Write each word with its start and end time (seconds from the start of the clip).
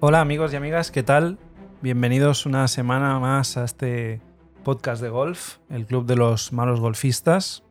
Hola 0.00 0.20
amigos 0.20 0.52
y 0.52 0.56
amigas, 0.56 0.90
¿qué 0.90 1.02
tal? 1.02 1.38
Bienvenidos 1.80 2.44
una 2.44 2.68
semana 2.68 3.18
más 3.18 3.56
a 3.56 3.64
este 3.64 4.20
podcast 4.62 5.00
de 5.00 5.08
golf, 5.08 5.56
el 5.70 5.86
Club 5.86 6.04
de 6.04 6.16
los 6.16 6.52
Malos 6.52 6.80
Golfistas. 6.80 7.64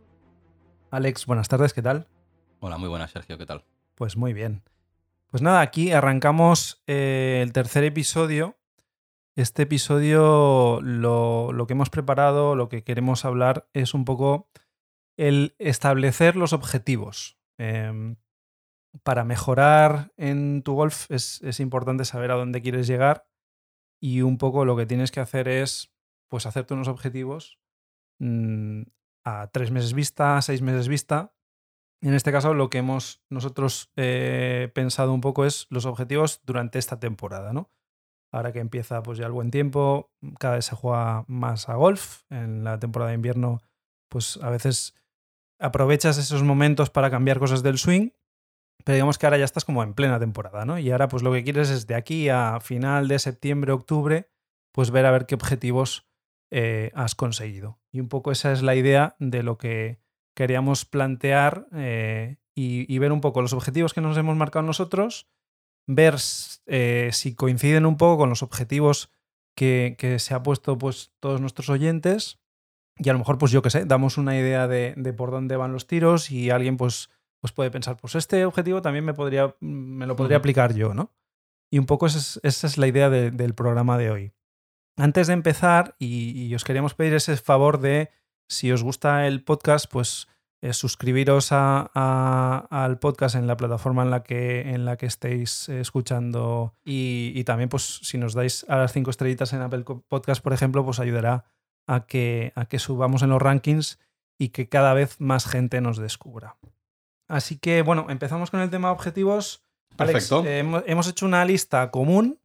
Alex, 0.90 1.28
buenas 1.28 1.50
tardes, 1.50 1.74
¿qué 1.74 1.84
tal? 1.84 2.08
Hola, 2.62 2.80
muy 2.80 2.90
buenas, 2.90 3.12
Sergio, 3.12 3.38
¿qué 3.38 3.46
tal? 3.46 3.64
Pues 3.94 4.18
muy 4.18 4.34
bien. 4.34 4.64
Pues 5.28 5.44
nada, 5.44 5.62
aquí 5.62 5.92
arrancamos 5.92 6.82
eh, 6.88 7.42
el 7.44 7.54
tercer 7.54 7.84
episodio. 7.84 8.58
Este 9.36 9.64
episodio 9.64 10.80
lo, 10.82 11.54
lo 11.54 11.68
que 11.68 11.74
hemos 11.74 11.92
preparado, 11.92 12.56
lo 12.56 12.70
que 12.70 12.84
queremos 12.84 13.24
hablar 13.24 13.70
es 13.74 13.94
un 13.94 14.04
poco 14.04 14.50
el 15.16 15.56
establecer 15.60 16.36
los 16.36 16.54
objetivos. 16.54 17.38
Em, 17.60 18.16
para 19.04 19.24
mejorar 19.24 20.14
en 20.18 20.62
tu 20.64 20.74
golf 20.74 21.10
es, 21.10 21.42
es, 21.42 21.60
importante 21.60 22.06
saber 22.06 22.32
a 22.32 22.36
dónde 22.36 22.62
quieres 22.62 22.88
llegar 22.88 23.28
y 24.00 24.22
un 24.22 24.38
poco 24.38 24.66
lo 24.66 24.76
que 24.76 24.86
tienes 24.86 25.12
que 25.12 25.20
hacer 25.20 25.48
es 25.48 25.92
pues 26.30 26.46
hacerte 26.46 26.74
unos 26.74 26.88
objetivos 26.88 27.60
mmm, 28.20 28.84
a 29.24 29.48
tres 29.48 29.72
meses 29.72 29.94
vista, 29.94 30.38
a 30.38 30.42
seis 30.42 30.62
meses 30.62 30.88
vista. 30.88 31.34
En 32.02 32.14
este 32.14 32.32
caso 32.32 32.54
lo 32.54 32.70
que 32.70 32.78
hemos 32.78 33.24
nosotros 33.30 33.92
eh, 33.96 34.72
pensado 34.74 35.14
un 35.14 35.22
poco 35.22 35.46
es 35.46 35.68
los 35.70 35.86
objetivos 35.86 36.42
durante 36.46 36.78
esta 36.78 37.00
temporada, 37.00 37.54
¿no? 37.54 37.72
Ahora 38.32 38.52
que 38.52 38.60
empieza 38.60 39.02
pues 39.02 39.18
ya 39.18 39.26
el 39.26 39.32
buen 39.32 39.50
tiempo, 39.50 40.12
cada 40.40 40.56
vez 40.56 40.66
se 40.66 40.76
juega 40.76 41.24
más 41.28 41.70
a 41.70 41.76
golf. 41.76 42.24
En 42.30 42.64
la 42.64 42.80
temporada 42.80 43.12
de 43.12 43.16
invierno, 43.16 43.62
pues 44.10 44.38
a 44.44 44.50
veces 44.50 44.94
aprovechas 45.58 46.18
esos 46.18 46.44
momentos 46.44 46.90
para 46.90 47.10
cambiar 47.10 47.40
cosas 47.40 47.64
del 47.64 47.78
swing, 47.78 48.10
pero 48.84 48.96
digamos 48.96 49.18
que 49.18 49.26
ahora 49.26 49.38
ya 49.38 49.46
estás 49.46 49.66
como 49.66 49.84
en 49.84 49.94
plena 49.94 50.20
temporada, 50.20 50.66
¿no? 50.66 50.78
Y 50.78 50.92
ahora 50.92 51.08
pues 51.08 51.24
lo 51.24 51.32
que 51.32 51.44
quieres 51.44 51.70
es 51.70 51.88
de 51.88 51.96
aquí 51.96 52.30
a 52.30 52.60
final 52.60 53.08
de 53.08 53.20
septiembre, 53.20 53.72
octubre, 53.72 54.30
pues 54.72 54.92
ver 54.92 55.06
a 55.06 55.12
ver 55.12 55.26
qué 55.26 55.36
objetivos 55.36 56.08
eh, 56.52 56.92
has 56.94 57.16
conseguido. 57.16 57.80
Y 57.92 58.00
un 58.00 58.10
poco 58.10 58.32
esa 58.32 58.52
es 58.52 58.62
la 58.62 58.76
idea 58.76 59.16
de 59.20 59.44
lo 59.44 59.58
que 59.58 60.00
queríamos 60.36 60.86
plantear 60.86 61.68
eh, 61.74 62.38
y, 62.54 62.98
ver 63.00 63.12
un 63.12 63.22
poco 63.22 63.42
los 63.42 63.54
objetivos 63.54 63.94
que 63.94 64.02
nos 64.02 64.18
hemos 64.18 64.36
marcado 64.36 64.66
nosotros, 64.66 65.28
ver 65.88 66.16
eh, 66.68 67.10
si 67.12 67.36
coinciden 67.36 67.86
un 67.86 67.98
poco 67.98 68.18
con 68.18 68.30
los 68.30 68.44
objetivos 68.44 69.12
que, 69.56 69.96
que, 69.98 70.20
se 70.20 70.34
ha 70.34 70.44
puesto 70.44 70.78
pues 70.78 71.14
todos 71.20 71.42
nuestros 71.42 71.70
oyentes 71.70 72.40
y 72.98 73.10
a 73.10 73.14
lo 73.14 73.20
mejor 73.20 73.38
pues 73.38 73.52
yo 73.52 73.62
qué 73.62 73.70
sé, 73.70 73.86
damos 73.86 74.18
una 74.18 74.38
idea 74.38 74.68
de, 74.68 74.94
de, 74.96 75.14
por 75.14 75.32
dónde 75.32 75.58
van 75.58 75.74
los 75.74 75.88
tiros 75.88 76.32
y 76.32 76.50
alguien 76.50 76.78
pues, 76.78 77.10
pues 77.46 77.52
puede 77.52 77.70
pensar, 77.70 77.96
pues 77.96 78.16
este 78.16 78.44
objetivo 78.44 78.82
también 78.82 79.06
me, 79.06 79.14
podría, 79.14 79.56
me 79.60 80.08
lo 80.08 80.16
podría 80.16 80.38
aplicar 80.38 80.74
yo, 80.74 80.96
¿no? 80.96 81.14
Y 81.70 81.78
un 81.78 81.86
poco 81.86 82.08
esa 82.08 82.18
es, 82.18 82.40
esa 82.42 82.66
es 82.66 82.80
la 82.80 82.88
idea 82.88 83.12
de, 83.12 83.30
del 83.30 83.54
programa 83.54 84.00
de 84.00 84.10
hoy. 84.10 84.34
Antes 84.98 85.28
de 85.28 85.34
empezar, 85.34 85.96
y, 86.00 86.32
y, 86.32 86.56
os 86.56 86.64
queríamos 86.64 86.96
pedir 86.96 87.14
ese 87.14 87.38
favor 87.38 87.80
de, 87.80 88.10
si 88.50 88.72
os 88.72 88.82
gusta 88.82 89.28
el 89.28 89.44
podcast, 89.44 89.86
pues 89.92 90.28
eh, 90.64 90.74
suscribiros 90.74 91.52
a, 91.52 91.92
a, 91.94 92.66
al 92.72 92.98
podcast 92.98 93.36
en 93.36 93.46
la 93.46 93.58
plataforma 93.58 94.02
en 94.02 94.10
la 94.10 94.24
que, 94.24 94.62
en 94.72 94.84
la 94.84 94.98
que 94.98 95.06
estéis 95.06 95.70
escuchando 95.70 96.74
y, 96.84 97.32
y, 97.36 97.44
también, 97.44 97.70
pues, 97.70 98.00
si 98.02 98.18
nos 98.18 98.34
dais 98.34 98.66
a 98.70 98.78
las 98.78 98.92
cinco 98.92 99.12
estrellitas 99.12 99.54
en 99.54 99.62
Apple 99.62 99.84
Podcast, 100.08 100.42
por 100.42 100.54
ejemplo, 100.54 100.84
pues 100.84 101.00
ayudará 101.00 101.46
a 101.86 102.08
que, 102.08 102.54
a 102.56 102.66
que 102.66 102.80
subamos 102.80 103.22
en 103.22 103.30
los 103.30 103.40
rankings 103.40 104.00
y 104.40 104.50
que 104.50 104.68
cada 104.68 104.96
vez 104.96 105.22
más 105.22 105.46
gente 105.46 105.80
nos 105.80 106.00
descubra. 106.00 106.58
Así 107.28 107.58
que, 107.58 107.82
bueno, 107.82 108.08
empezamos 108.10 108.52
con 108.52 108.60
el 108.60 108.70
tema 108.70 108.90
de 108.90 108.94
objetivos. 108.94 109.64
Perfecto. 109.96 110.40
Alex, 110.40 110.50
eh, 110.50 110.60
hemos, 110.60 110.84
hemos 110.86 111.08
hecho 111.08 111.26
una 111.26 111.46
lista 111.46 111.90
común 111.90 112.40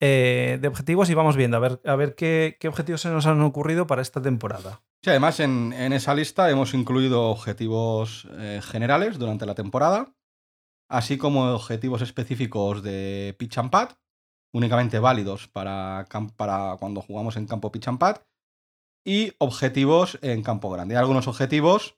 eh, 0.00 0.58
de 0.60 0.68
objetivos 0.68 1.10
y 1.10 1.14
vamos 1.14 1.36
viendo 1.36 1.56
a 1.56 1.60
ver, 1.60 1.80
a 1.84 1.96
ver 1.96 2.14
qué, 2.14 2.56
qué, 2.60 2.68
objetivos 2.68 3.00
se 3.00 3.08
nos 3.08 3.26
han 3.26 3.40
ocurrido 3.40 3.88
para 3.88 4.00
esta 4.00 4.22
temporada. 4.22 4.80
Sí, 5.02 5.10
además 5.10 5.40
en, 5.40 5.72
en 5.72 5.92
esa 5.92 6.14
lista 6.14 6.48
hemos 6.50 6.72
incluido 6.72 7.30
objetivos 7.30 8.28
eh, 8.32 8.60
generales 8.62 9.18
durante 9.18 9.44
la 9.44 9.56
temporada, 9.56 10.14
así 10.88 11.18
como 11.18 11.52
objetivos 11.52 12.02
específicos 12.02 12.84
de 12.84 13.34
pitch 13.40 13.58
and 13.58 13.70
pad, 13.70 13.90
únicamente 14.52 15.00
válidos 15.00 15.48
para, 15.48 16.06
para 16.36 16.76
cuando 16.78 17.00
jugamos 17.00 17.36
en 17.36 17.46
campo 17.46 17.72
pitch 17.72 17.88
and 17.88 17.98
pad, 17.98 18.18
y 19.04 19.32
objetivos 19.38 20.18
en 20.22 20.44
campo 20.44 20.70
grande. 20.70 20.94
Hay 20.94 21.00
algunos 21.00 21.26
objetivos 21.26 21.96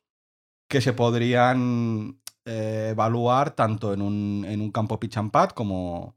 que 0.70 0.81
se 0.81 0.92
podrían 0.92 2.20
eh, 2.44 2.91
evaluar 2.92 3.50
tanto 3.50 3.92
en 3.92 4.00
un, 4.00 4.47
en 4.48 4.60
un 4.60 4.70
campo 4.70 5.00
pitch 5.00 5.16
and 5.16 5.32
pad 5.32 5.50
como, 5.50 6.16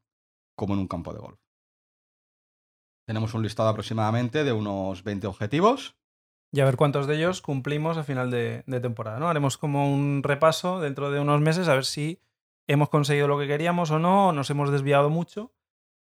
como 0.56 0.76
en 0.76 0.80
un 0.80 0.88
campo 0.88 1.12
de 1.12 1.20
golf. 1.20 1.40
Tenemos 3.08 3.34
un 3.34 3.42
listado 3.42 3.68
aproximadamente 3.70 4.44
de 4.44 4.54
unos 4.54 5.04
20 5.04 5.26
objetivos. 5.26 5.98
Y 6.52 6.62
a 6.62 6.66
ver 6.66 6.78
cuántos 6.78 7.08
de 7.08 7.16
ellos 7.16 7.42
cumplimos 7.42 7.98
a 7.98 8.04
final 8.04 8.30
de, 8.30 8.64
de, 8.68 8.80
temporada, 8.80 9.20
¿no? 9.20 9.28
Haremos 9.28 9.58
como 9.58 9.92
un 9.92 10.22
repaso 10.22 10.80
dentro 10.80 11.10
de 11.10 11.20
unos 11.20 11.42
meses 11.42 11.68
a 11.68 11.74
ver 11.74 11.86
si 11.86 12.22
hemos 12.68 12.90
conseguido 12.90 13.28
lo 13.28 13.40
que 13.40 13.48
queríamos 13.48 13.90
o 13.90 13.98
no, 13.98 14.28
o 14.28 14.34
nos 14.34 14.52
hemos 14.52 14.72
desviado 14.72 15.10
mucho. 15.10 15.52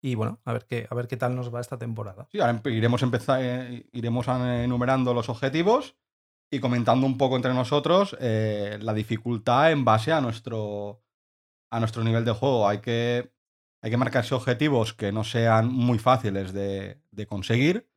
Y 0.01 0.15
bueno, 0.15 0.39
a 0.45 0.53
ver 0.53 0.65
qué, 0.65 0.87
a 0.89 0.95
ver 0.95 1.07
qué 1.07 1.15
tal 1.15 1.35
nos 1.35 1.53
va 1.53 1.61
esta 1.61 1.77
temporada. 1.77 2.27
Sí, 2.31 2.39
ahora 2.39 2.59
iremos, 2.65 3.03
empezar, 3.03 3.39
eh, 3.43 3.85
iremos 3.93 4.27
enumerando 4.27 5.13
los 5.13 5.29
objetivos 5.29 5.95
y 6.51 6.59
comentando 6.59 7.07
un 7.07 7.17
poco 7.17 7.37
entre 7.37 7.53
nosotros 7.53 8.15
eh, 8.19 8.77
la 8.81 8.93
dificultad 8.93 9.71
en 9.71 9.85
base 9.85 10.11
a 10.11 10.19
nuestro, 10.19 11.01
a 11.71 11.79
nuestro 11.79 12.03
nivel 12.03 12.25
de 12.25 12.33
juego. 12.33 12.67
Hay 12.67 12.79
que 12.79 13.31
hay 13.83 13.89
que 13.89 13.97
marcarse 13.97 14.35
objetivos 14.35 14.93
que 14.93 15.11
no 15.11 15.23
sean 15.23 15.73
muy 15.73 15.97
fáciles 15.97 16.53
de, 16.53 17.01
de, 17.09 17.25
conseguir, 17.25 17.89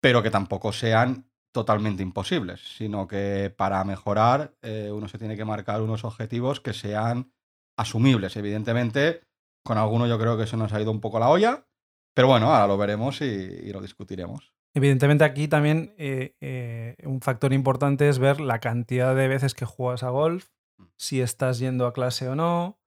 pero 0.00 0.22
que 0.22 0.30
tampoco 0.30 0.72
sean 0.72 1.30
totalmente 1.52 2.02
imposibles, 2.02 2.60
sino 2.78 3.06
que 3.06 3.54
para 3.54 3.84
mejorar 3.84 4.56
eh, 4.62 4.90
uno 4.90 5.08
se 5.08 5.18
tiene 5.18 5.36
que 5.36 5.44
marcar 5.44 5.82
unos 5.82 6.04
objetivos 6.04 6.60
que 6.60 6.72
sean 6.72 7.30
asumibles. 7.76 8.36
Evidentemente, 8.36 9.20
con 9.62 9.76
alguno 9.76 10.06
yo 10.06 10.18
creo 10.18 10.38
que 10.38 10.46
se 10.46 10.56
nos 10.56 10.72
ha 10.72 10.80
ido 10.80 10.90
un 10.90 11.00
poco 11.02 11.20
la 11.20 11.28
olla, 11.28 11.66
pero 12.14 12.28
bueno, 12.28 12.46
ahora 12.46 12.66
lo 12.66 12.78
veremos 12.78 13.20
y, 13.20 13.24
y 13.24 13.70
lo 13.70 13.82
discutiremos. 13.82 14.54
Evidentemente 14.74 15.24
aquí 15.24 15.48
también 15.48 15.94
eh, 15.98 16.34
eh, 16.40 16.96
un 17.04 17.20
factor 17.20 17.52
importante 17.52 18.08
es 18.08 18.18
ver 18.18 18.40
la 18.40 18.58
cantidad 18.58 19.14
de 19.14 19.28
veces 19.28 19.54
que 19.54 19.66
juegas 19.66 20.02
a 20.02 20.08
golf, 20.10 20.48
si 20.96 21.20
estás 21.20 21.58
yendo 21.58 21.86
a 21.86 21.92
clase 21.92 22.28
o 22.28 22.34
no, 22.34 22.80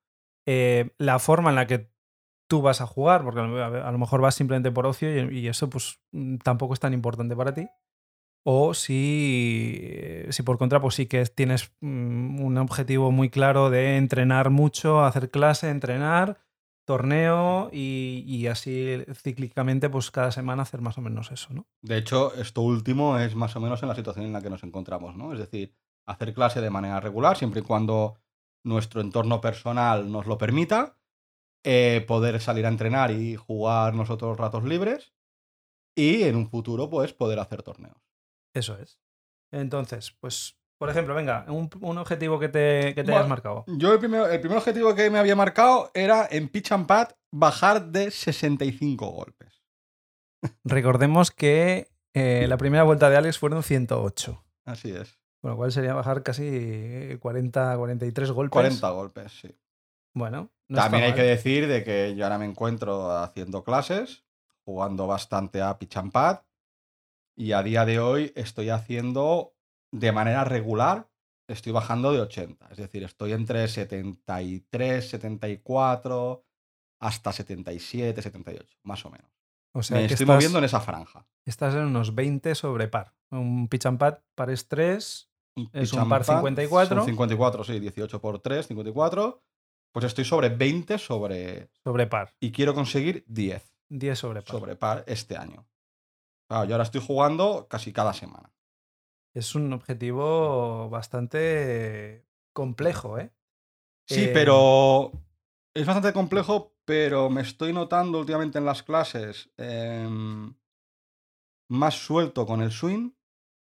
eh, 0.47 0.91
la 0.97 1.19
forma 1.19 1.51
en 1.51 1.55
la 1.55 1.67
que 1.67 1.91
tú 2.47 2.61
vas 2.61 2.81
a 2.81 2.87
jugar, 2.87 3.23
porque 3.23 3.39
a 3.39 3.91
lo 3.91 3.97
mejor 3.97 4.21
vas 4.21 4.35
simplemente 4.35 4.71
por 4.71 4.87
ocio 4.87 5.29
y, 5.29 5.39
y 5.39 5.47
eso 5.47 5.69
pues 5.69 5.99
mm, 6.11 6.37
tampoco 6.37 6.73
es 6.73 6.79
tan 6.79 6.93
importante 6.93 7.35
para 7.35 7.53
ti. 7.53 7.67
O 8.47 8.75
si, 8.75 10.23
si 10.29 10.43
por 10.43 10.59
contra, 10.59 10.79
pues 10.79 10.95
sí 10.95 11.07
que 11.07 11.25
tienes 11.25 11.71
mm, 11.81 12.39
un 12.41 12.57
objetivo 12.59 13.11
muy 13.11 13.29
claro 13.29 13.71
de 13.71 13.97
entrenar 13.97 14.51
mucho, 14.51 15.03
hacer 15.03 15.31
clase, 15.31 15.69
entrenar, 15.69 16.37
torneo 16.85 17.69
y, 17.71 18.23
y, 18.27 18.47
así 18.47 19.03
cíclicamente, 19.13 19.89
pues 19.89 20.11
cada 20.11 20.31
semana 20.31 20.63
hacer 20.63 20.81
más 20.81 20.97
o 20.97 21.01
menos 21.01 21.31
eso, 21.31 21.53
¿no? 21.53 21.67
De 21.81 21.97
hecho, 21.97 22.33
esto 22.35 22.61
último 22.61 23.17
es 23.19 23.35
más 23.35 23.55
o 23.55 23.59
menos 23.59 23.81
en 23.81 23.89
la 23.89 23.95
situación 23.95 24.25
en 24.25 24.33
la 24.33 24.41
que 24.41 24.49
nos 24.49 24.63
encontramos, 24.63 25.15
¿no? 25.15 25.33
Es 25.33 25.39
decir, 25.39 25.75
hacer 26.05 26.33
clase 26.33 26.61
de 26.61 26.69
manera 26.69 26.99
regular, 26.99 27.37
siempre 27.37 27.61
y 27.61 27.63
cuando 27.63 28.17
nuestro 28.63 29.01
entorno 29.01 29.41
personal 29.41 30.11
nos 30.11 30.27
lo 30.27 30.37
permita, 30.37 30.97
eh, 31.63 32.03
poder 32.07 32.39
salir 32.39 32.65
a 32.65 32.69
entrenar 32.69 33.11
y 33.11 33.35
jugar 33.35 33.95
nosotros 33.95 34.37
ratos 34.37 34.63
libres 34.63 35.13
y 35.95 36.23
en 36.23 36.35
un 36.35 36.49
futuro 36.49 36.89
pues 36.89 37.13
poder 37.13 37.39
hacer 37.39 37.63
torneos. 37.63 37.97
Eso 38.53 38.77
es. 38.77 38.99
Entonces, 39.51 40.11
pues, 40.19 40.59
por 40.77 40.89
ejemplo, 40.89 41.15
venga, 41.15 41.45
un, 41.47 41.69
un 41.81 41.97
objetivo 41.97 42.39
que 42.39 42.49
te, 42.49 42.93
que 42.93 42.95
te 42.95 43.03
bueno, 43.03 43.17
hayas 43.17 43.29
marcado. 43.29 43.63
Yo 43.67 43.93
el 43.93 43.99
primer, 43.99 44.29
el 44.31 44.39
primer 44.39 44.57
objetivo 44.57 44.93
que 44.95 45.09
me 45.09 45.19
había 45.19 45.35
marcado 45.35 45.91
era 45.93 46.27
en 46.29 46.49
pitch 46.49 46.71
and 46.71 46.85
pad 46.85 47.09
bajar 47.31 47.87
de 47.87 48.11
65 48.11 49.07
golpes. 49.09 49.63
Recordemos 50.63 51.31
que 51.31 51.89
eh, 52.13 52.45
la 52.47 52.57
primera 52.57 52.83
vuelta 52.83 53.09
de 53.09 53.17
Alex 53.17 53.39
fueron 53.39 53.63
108. 53.63 54.43
Así 54.65 54.91
es. 54.91 55.17
Con 55.41 55.51
lo 55.51 55.57
cual 55.57 55.71
sería 55.71 55.93
bajar 55.93 56.23
casi 56.23 57.17
40, 57.19 57.77
43 57.77 58.31
golpes. 58.31 58.51
40 58.51 58.89
golpes, 58.89 59.31
sí. 59.41 59.55
Bueno, 60.13 60.49
no 60.67 60.77
También 60.77 61.03
hay 61.03 61.09
mal. 61.11 61.17
que 61.19 61.23
decir 61.25 61.67
de 61.67 61.83
que 61.83 62.15
yo 62.15 62.23
ahora 62.23 62.37
me 62.39 62.45
encuentro 62.45 63.11
haciendo 63.17 63.63
clases, 63.63 64.23
jugando 64.63 65.07
bastante 65.07 65.61
a 65.61 65.77
pitch 65.77 65.97
and 65.97 66.11
pad, 66.11 66.39
y 67.35 67.51
a 67.51 67.61
día 67.63 67.85
de 67.85 67.99
hoy 67.99 68.31
estoy 68.35 68.69
haciendo 68.69 69.54
de 69.99 70.11
manera 70.11 70.43
regular, 70.43 71.07
estoy 71.47 71.71
bajando 71.71 72.11
de 72.11 72.21
80. 72.21 72.67
Es 72.71 72.77
decir, 72.77 73.03
estoy 73.03 73.31
entre 73.31 73.67
73, 73.67 75.09
74, 75.09 76.45
hasta 76.99 77.31
77, 77.31 78.21
78, 78.21 78.77
más 78.83 79.05
o 79.05 79.09
menos. 79.09 79.31
O 79.73 79.83
sea, 79.83 79.97
me 79.97 80.07
que 80.07 80.13
estoy 80.13 80.25
estás, 80.25 80.35
moviendo 80.35 80.57
en 80.59 80.65
esa 80.65 80.79
franja. 80.79 81.27
Estás 81.45 81.75
en 81.75 81.85
unos 81.85 82.15
20 82.15 82.55
sobre 82.55 82.87
par. 82.87 83.13
Un 83.31 83.67
pitch 83.67 83.85
and 83.85 83.99
pad 83.99 84.19
par 84.33 84.49
es 84.49 84.67
3, 84.67 85.29
Un 85.55 85.69
es 85.73 85.93
un 85.93 86.09
par 86.09 86.25
pad 86.25 86.37
54. 86.37 86.97
Son 86.97 87.05
54, 87.05 87.63
sí, 87.63 87.79
18 87.79 88.21
por 88.21 88.39
3, 88.39 88.67
54. 88.67 89.43
Pues 89.93 90.05
estoy 90.05 90.25
sobre 90.25 90.49
20 90.49 90.97
sobre. 90.97 91.69
Sobre 91.83 92.07
par. 92.07 92.33
Y 92.39 92.51
quiero 92.51 92.73
conseguir 92.73 93.23
10 93.27 93.75
10 93.89 94.19
sobre 94.19 94.41
par. 94.41 94.51
sobre 94.51 94.75
par 94.75 95.03
este 95.07 95.37
año. 95.37 95.65
Claro, 96.47 96.65
yo 96.65 96.75
ahora 96.75 96.83
estoy 96.83 97.01
jugando 97.01 97.67
casi 97.69 97.91
cada 97.91 98.13
semana. 98.13 98.54
Es 99.35 99.53
un 99.53 99.73
objetivo 99.73 100.89
bastante 100.89 102.25
complejo, 102.53 103.19
¿eh? 103.19 103.33
Sí, 104.07 104.25
Eh, 104.25 104.31
pero 104.33 105.11
es 105.73 105.85
bastante 105.85 106.13
complejo, 106.13 106.73
pero 106.85 107.29
me 107.29 107.41
estoy 107.41 107.73
notando 107.73 108.19
últimamente 108.19 108.59
en 108.59 108.65
las 108.65 108.81
clases 108.81 109.49
em, 109.57 110.55
más 111.69 111.95
suelto 111.95 112.45
con 112.45 112.61
el 112.61 112.71
swing. 112.71 113.11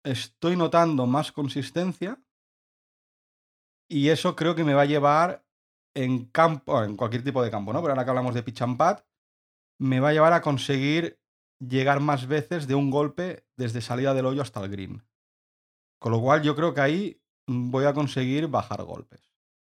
Estoy 0.03 0.57
notando 0.57 1.05
más 1.05 1.31
consistencia. 1.31 2.21
Y 3.89 4.09
eso 4.09 4.35
creo 4.35 4.55
que 4.55 4.65
me 4.65 4.73
va 4.73 4.81
a 4.81 4.93
llevar 4.93 5.45
en 5.95 6.25
campo, 6.25 6.83
en 6.83 6.97
cualquier 6.97 7.23
tipo 7.23 7.41
de 7.41 7.51
campo, 7.51 7.71
¿no? 7.71 7.81
Pero 7.81 7.93
ahora 7.93 8.03
que 8.03 8.09
hablamos 8.09 8.35
de 8.35 8.43
pitch 8.43 8.61
and 8.61 8.77
pad, 8.77 9.05
me 9.79 10.01
va 10.01 10.09
a 10.09 10.13
llevar 10.13 10.33
a 10.33 10.41
conseguir 10.41 11.21
llegar 11.59 12.01
más 12.01 12.27
veces 12.27 12.67
de 12.67 12.75
un 12.75 12.89
golpe 12.91 13.45
desde 13.55 13.79
salida 13.79 14.13
del 14.13 14.25
hoyo 14.25 14.41
hasta 14.41 14.61
el 14.61 14.69
green. 14.69 15.03
Con 16.01 16.11
lo 16.11 16.19
cual 16.19 16.41
yo 16.41 16.55
creo 16.55 16.73
que 16.73 16.81
ahí 16.81 17.21
mm, 17.45 17.69
voy 17.69 17.85
a 17.85 17.93
conseguir 17.93 18.47
bajar 18.47 18.81
golpes. 18.83 19.31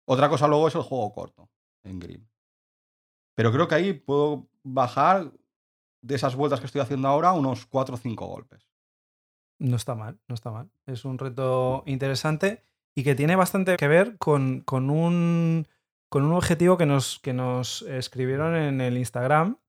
Otra 0.05 0.27
cosa 0.27 0.47
luego 0.47 0.67
es 0.67 0.73
el 0.73 0.81
juego 0.81 1.13
corto 1.13 1.51
en 1.83 1.99
green. 1.99 2.27
Pero 3.35 3.51
creo 3.51 3.67
que 3.67 3.75
ahí 3.75 3.93
puedo 3.93 4.47
bajar 4.63 5.31
de 6.01 6.15
esas 6.15 6.35
vueltas 6.35 6.59
que 6.59 6.65
estoy 6.65 6.81
haciendo 6.81 7.07
ahora 7.07 7.31
unos 7.33 7.67
4 7.67 7.93
o 7.93 7.97
5 7.97 8.25
golpes. 8.25 8.67
No 9.59 9.75
está 9.75 9.93
mal, 9.93 10.19
no 10.27 10.33
está 10.33 10.49
mal. 10.49 10.71
Es 10.87 11.05
un 11.05 11.19
reto 11.19 11.83
interesante 11.85 12.63
y 12.95 13.03
que 13.03 13.13
tiene 13.13 13.35
bastante 13.35 13.77
que 13.77 13.87
ver 13.87 14.17
con, 14.17 14.61
con 14.61 14.89
un, 14.89 15.67
con 16.09 16.25
un 16.25 16.33
objetivo 16.33 16.75
que 16.75 16.87
nos, 16.87 17.19
que 17.19 17.33
nos 17.33 17.83
escribieron 17.83 18.55
en 18.55 18.81
el 18.81 18.97
Instagram, 18.97 19.59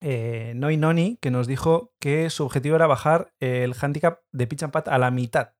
eh, 0.00 0.52
Noi 0.54 0.76
Noni, 0.76 1.16
que 1.16 1.32
nos 1.32 1.48
dijo 1.48 1.94
que 1.98 2.30
su 2.30 2.44
objetivo 2.44 2.76
era 2.76 2.86
bajar 2.86 3.34
el 3.40 3.74
handicap 3.74 4.20
de 4.30 4.46
pitch 4.46 4.62
and 4.62 4.72
putt 4.72 4.86
a 4.86 4.98
la 4.98 5.10
mitad. 5.10 5.55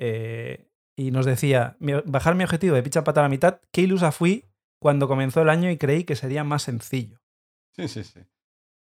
Eh, 0.00 0.66
y 0.96 1.10
nos 1.10 1.26
decía, 1.26 1.76
"Mi- 1.78 1.92
bajar 2.06 2.34
mi 2.34 2.44
objetivo 2.44 2.74
de 2.74 2.82
pitch 2.82 2.96
and 2.96 3.04
putt 3.06 3.18
a 3.18 3.22
la 3.22 3.28
mitad, 3.28 3.60
qué 3.70 3.82
ilusa 3.82 4.12
fui 4.12 4.46
cuando 4.80 5.06
comenzó 5.08 5.42
el 5.42 5.50
año 5.50 5.70
y 5.70 5.76
creí 5.76 6.04
que 6.04 6.16
sería 6.16 6.42
más 6.42 6.62
sencillo. 6.62 7.20
Sí, 7.76 7.86
sí, 7.88 8.02
sí. 8.04 8.20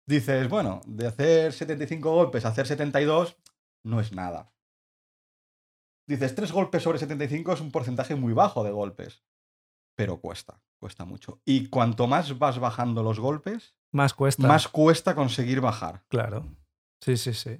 Dices, 0.06 0.48
bueno, 0.50 0.81
de 0.86 1.07
hacer 1.07 1.54
75 1.54 2.12
golpes 2.13 2.45
a 2.45 2.50
hacer 2.50 2.68
72 2.68 3.38
no 3.83 4.00
es 4.00 4.12
nada. 4.13 4.54
Dices, 6.07 6.36
3 6.36 6.51
golpes 6.51 6.83
sobre 6.83 7.00
75 7.00 7.53
es 7.53 7.62
un 7.62 7.71
porcentaje 7.71 8.15
muy 8.15 8.33
bajo 8.33 8.63
de 8.63 8.71
golpes. 8.71 9.24
Pero 9.95 10.21
cuesta, 10.21 10.62
cuesta 10.80 11.06
mucho. 11.06 11.42
Y 11.44 11.68
cuanto 11.68 12.07
más 12.07 12.38
vas 12.38 12.60
bajando 12.60 13.03
los 13.03 13.19
golpes, 13.19 13.75
Más 13.92 14.13
cuesta. 14.13 14.48
más 14.48 14.68
cuesta 14.68 15.15
conseguir 15.15 15.60
bajar. 15.60 16.03
Claro. 16.07 16.45
Sí, 17.01 17.18
sí, 17.18 17.33
sí. 17.33 17.60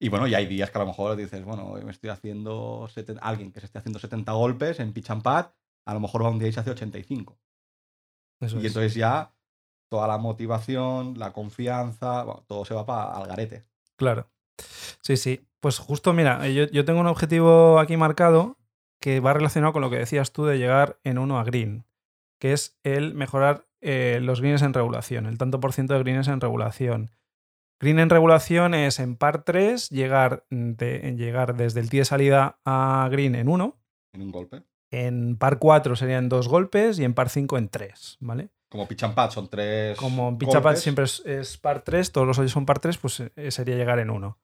Y 0.00 0.08
bueno, 0.10 0.26
y 0.28 0.34
hay 0.34 0.46
días 0.46 0.70
que 0.70 0.78
a 0.78 0.82
lo 0.82 0.86
mejor 0.86 1.16
dices, 1.16 1.44
bueno, 1.44 1.66
hoy 1.66 1.84
me 1.84 1.90
estoy 1.90 2.10
haciendo. 2.10 2.88
Alguien 3.20 3.52
que 3.52 3.60
se 3.60 3.66
esté 3.66 3.78
haciendo 3.78 3.98
70 3.98 4.30
golpes 4.32 4.78
en 4.80 4.92
pitch 4.92 5.10
and 5.10 5.22
pad, 5.22 5.46
a 5.84 5.94
lo 5.94 6.00
mejor 6.00 6.24
va 6.24 6.30
un 6.30 6.38
día 6.38 6.48
y 6.48 6.52
se 6.52 6.60
hace 6.60 6.70
85. 6.70 7.38
Eso 8.40 8.56
Y 8.56 8.60
es. 8.60 8.66
entonces 8.66 8.94
ya 8.94 9.34
toda 9.90 10.06
la 10.06 10.18
motivación, 10.18 11.18
la 11.18 11.32
confianza, 11.32 12.22
bueno, 12.22 12.44
todo 12.46 12.64
se 12.64 12.74
va 12.74 12.86
para 12.86 13.12
al 13.16 13.26
garete. 13.26 13.64
Claro. 13.96 14.30
Sí, 15.02 15.16
sí. 15.16 15.44
Pues 15.60 15.78
justo, 15.78 16.12
mira, 16.12 16.46
yo, 16.48 16.66
yo 16.66 16.84
tengo 16.84 17.00
un 17.00 17.06
objetivo 17.08 17.80
aquí 17.80 17.96
marcado 17.96 18.56
que 19.00 19.18
va 19.20 19.32
relacionado 19.32 19.72
con 19.72 19.82
lo 19.82 19.90
que 19.90 19.98
decías 19.98 20.32
tú 20.32 20.44
de 20.44 20.58
llegar 20.58 21.00
en 21.02 21.18
uno 21.18 21.38
a 21.40 21.44
green, 21.44 21.84
que 22.38 22.52
es 22.52 22.78
el 22.84 23.14
mejorar 23.14 23.66
eh, 23.80 24.20
los 24.22 24.40
greens 24.40 24.62
en 24.62 24.74
regulación, 24.74 25.26
el 25.26 25.38
tanto 25.38 25.58
por 25.58 25.72
ciento 25.72 25.94
de 25.94 26.00
greens 26.00 26.28
en 26.28 26.40
regulación. 26.40 27.10
Green 27.80 27.98
en 28.00 28.10
regulación 28.10 28.74
es 28.74 28.98
en 28.98 29.16
par 29.16 29.44
3 29.44 29.88
llegar, 29.90 30.44
de- 30.50 31.14
llegar 31.16 31.56
desde 31.56 31.80
el 31.80 31.90
tee 31.90 31.98
de 31.98 32.04
salida 32.04 32.58
a 32.64 33.08
green 33.10 33.34
en 33.34 33.48
1, 33.48 33.78
En 34.14 34.22
un 34.22 34.32
golpe. 34.32 34.62
en 34.90 35.36
par 35.36 35.58
4 35.58 35.94
serían 35.96 36.28
dos 36.28 36.48
golpes 36.48 36.98
y 36.98 37.04
en 37.04 37.14
par 37.14 37.28
5 37.28 37.56
en 37.58 37.68
3, 37.68 38.16
¿vale? 38.20 38.48
Como 38.70 38.86
pitch 38.86 39.04
and 39.04 39.14
pad 39.14 39.30
son 39.30 39.48
tres. 39.48 39.96
Como 39.96 40.36
pitch 40.36 40.54
and 40.54 40.62
pad 40.62 40.76
siempre 40.76 41.04
es, 41.04 41.22
es 41.24 41.56
par 41.56 41.82
3, 41.82 42.12
todos 42.12 42.26
los 42.26 42.38
hoyos 42.38 42.52
son 42.52 42.66
par 42.66 42.80
3, 42.80 42.98
pues 42.98 43.20
eh, 43.20 43.50
sería 43.50 43.76
llegar 43.76 43.98
en 43.98 44.10
1. 44.10 44.38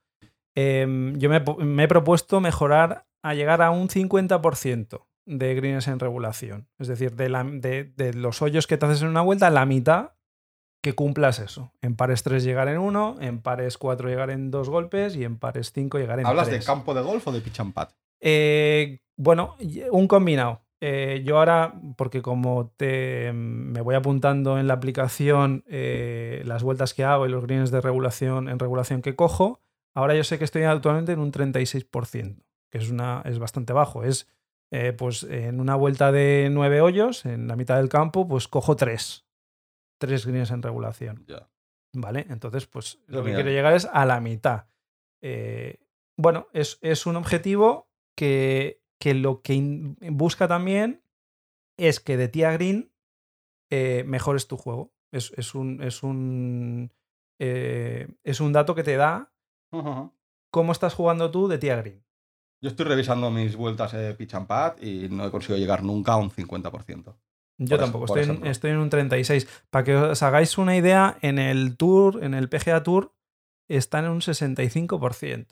yo 0.57 1.29
me, 1.31 1.41
me 1.65 1.85
he 1.85 1.89
propuesto 1.89 2.41
mejorar 2.41 3.05
a 3.23 3.35
llegar 3.35 3.61
a 3.63 3.71
un 3.71 3.89
50% 3.89 5.07
de 5.27 5.55
greens 5.55 5.89
en 5.89 5.99
regulación. 5.99 6.69
Es 6.79 6.89
decir, 6.89 7.17
de, 7.17 7.29
la- 7.29 7.45
de- 7.45 7.85
de 7.85 8.15
los 8.15 8.41
hoyos 8.43 8.67
que 8.67 8.77
te 8.79 8.87
haces 8.87 9.03
en 9.03 9.09
una 9.09 9.21
vuelta, 9.23 9.51
la 9.51 9.67
mitad 9.67 10.13
que 10.85 10.95
cumplas 10.95 11.41
eso. 11.41 11.73
En 11.83 11.97
pares 11.97 12.23
3 12.23 12.45
llegar 12.45 12.69
en 12.69 12.79
1, 12.79 13.17
en 13.21 13.41
pares 13.43 13.77
4 13.79 14.09
llegar 14.09 14.31
en 14.31 14.53
2 14.53 14.69
golpes 14.69 15.17
y 15.17 15.25
en 15.25 15.39
pares 15.39 15.73
5 15.73 15.99
llegar 15.99 16.21
en 16.21 16.27
¿Hablas 16.27 16.47
de 16.47 16.53
3. 16.55 16.67
campo 16.67 16.95
de 16.95 17.01
golf 17.03 17.27
o 17.27 17.33
de 17.33 17.41
pitch 17.41 17.59
and 17.61 17.73
pad? 17.75 17.89
Eh, 18.21 19.01
bueno, 19.17 19.57
y- 19.59 19.83
un 19.91 20.07
combinado. 20.07 20.61
Eh, 20.81 21.23
yo 21.25 21.39
ahora, 21.39 21.75
porque 21.97 22.21
como 22.21 22.73
te, 22.77 23.33
me 23.33 23.81
voy 23.81 23.95
apuntando 23.95 24.59
en 24.59 24.67
la 24.69 24.75
aplicación 24.75 25.65
eh, 25.67 26.43
las 26.45 26.63
vueltas 26.63 26.93
que 26.95 27.05
hago 27.05 27.27
y 27.27 27.31
los 27.31 27.45
greens 27.45 27.71
de 27.71 27.81
regulación 27.81 28.49
en 28.51 28.59
regulación 28.59 29.01
que 29.01 29.17
cojo, 29.17 29.61
ahora 29.95 30.15
yo 30.15 30.25
sé 30.25 30.39
que 30.39 30.45
estoy 30.45 30.65
actualmente 30.65 31.13
en 31.13 31.21
un 31.21 31.33
36%, 31.33 32.37
que 32.71 32.79
es, 32.79 32.91
una, 32.91 33.23
es 33.25 33.39
bastante 33.39 33.73
bajo. 33.73 34.05
Es 34.05 34.29
eh, 34.71 34.93
pues 34.93 35.23
en 35.23 35.61
una 35.61 35.75
vuelta 35.77 36.13
de 36.13 36.49
nueve 36.51 36.81
hoyos, 36.83 37.25
en 37.25 37.49
la 37.49 37.57
mitad 37.57 37.77
del 37.77 37.89
campo, 37.89 38.29
pues 38.29 38.49
cojo 38.49 38.77
tres. 38.77 39.24
Tres 39.99 40.27
greens 40.27 40.51
en 40.51 40.63
regulación. 40.63 41.25
¿Vale? 41.93 42.27
Entonces, 42.29 42.67
pues 42.67 42.99
lo 43.07 43.19
que 43.25 43.31
quiero 43.37 43.51
llegar 43.51 43.75
es 43.75 43.85
a 43.93 44.05
la 44.05 44.21
mitad. 44.21 44.67
Eh, 45.23 45.79
bueno, 46.17 46.49
es, 46.53 46.79
es 46.83 47.07
un 47.07 47.17
objetivo 47.17 47.89
que, 48.17 48.83
que 48.99 49.15
lo 49.15 49.43
que 49.43 49.55
in- 49.55 49.97
busca 50.11 50.49
también 50.49 51.03
es 51.79 52.01
que 52.01 52.17
de 52.17 52.29
tía 52.29 52.51
green 52.53 52.93
eh, 53.71 54.05
mejores 54.07 54.47
tu 54.49 54.57
juego. 54.57 54.93
Es, 55.13 55.33
es 55.37 55.55
un, 55.55 55.81
es, 55.83 56.03
un, 56.03 56.93
eh, 57.41 58.09
es 58.25 58.41
un 58.41 58.53
dato 58.53 58.75
que 58.75 58.83
te 58.83 58.97
da 58.97 59.33
cómo 60.51 60.73
estás 60.73 60.95
jugando 60.95 61.31
tú 61.31 61.47
de 61.49 61.59
tía 61.59 61.77
green. 61.77 62.05
Yo 62.61 62.71
estoy 62.71 62.87
revisando 62.87 63.31
mis 63.31 63.57
vueltas 63.57 63.93
de 63.93 64.15
pitch 64.15 64.35
and 64.35 64.47
pad 64.47 64.81
y 64.81 65.09
no 65.11 65.27
he 65.27 65.31
conseguido 65.31 65.59
llegar 65.59 65.83
nunca 65.85 66.13
a 66.13 66.17
un 66.17 66.31
50%. 66.31 67.15
Yo 67.59 67.79
tampoco, 67.79 68.07
estoy 68.07 68.37
en, 68.37 68.47
estoy 68.47 68.71
en 68.73 68.79
un 68.79 68.91
36. 68.91 69.49
Para 69.71 69.85
que 69.85 69.95
os 69.95 70.23
hagáis 70.23 70.59
una 70.59 70.77
idea, 70.77 71.19
en 71.21 71.39
el 71.39 71.77
Tour, 71.77 72.23
en 72.25 72.35
el 72.35 72.49
PGA 72.49 72.83
Tour, 72.83 73.15
están 73.69 74.05
en 74.05 74.11
un 74.11 74.21
65%. 74.21 75.47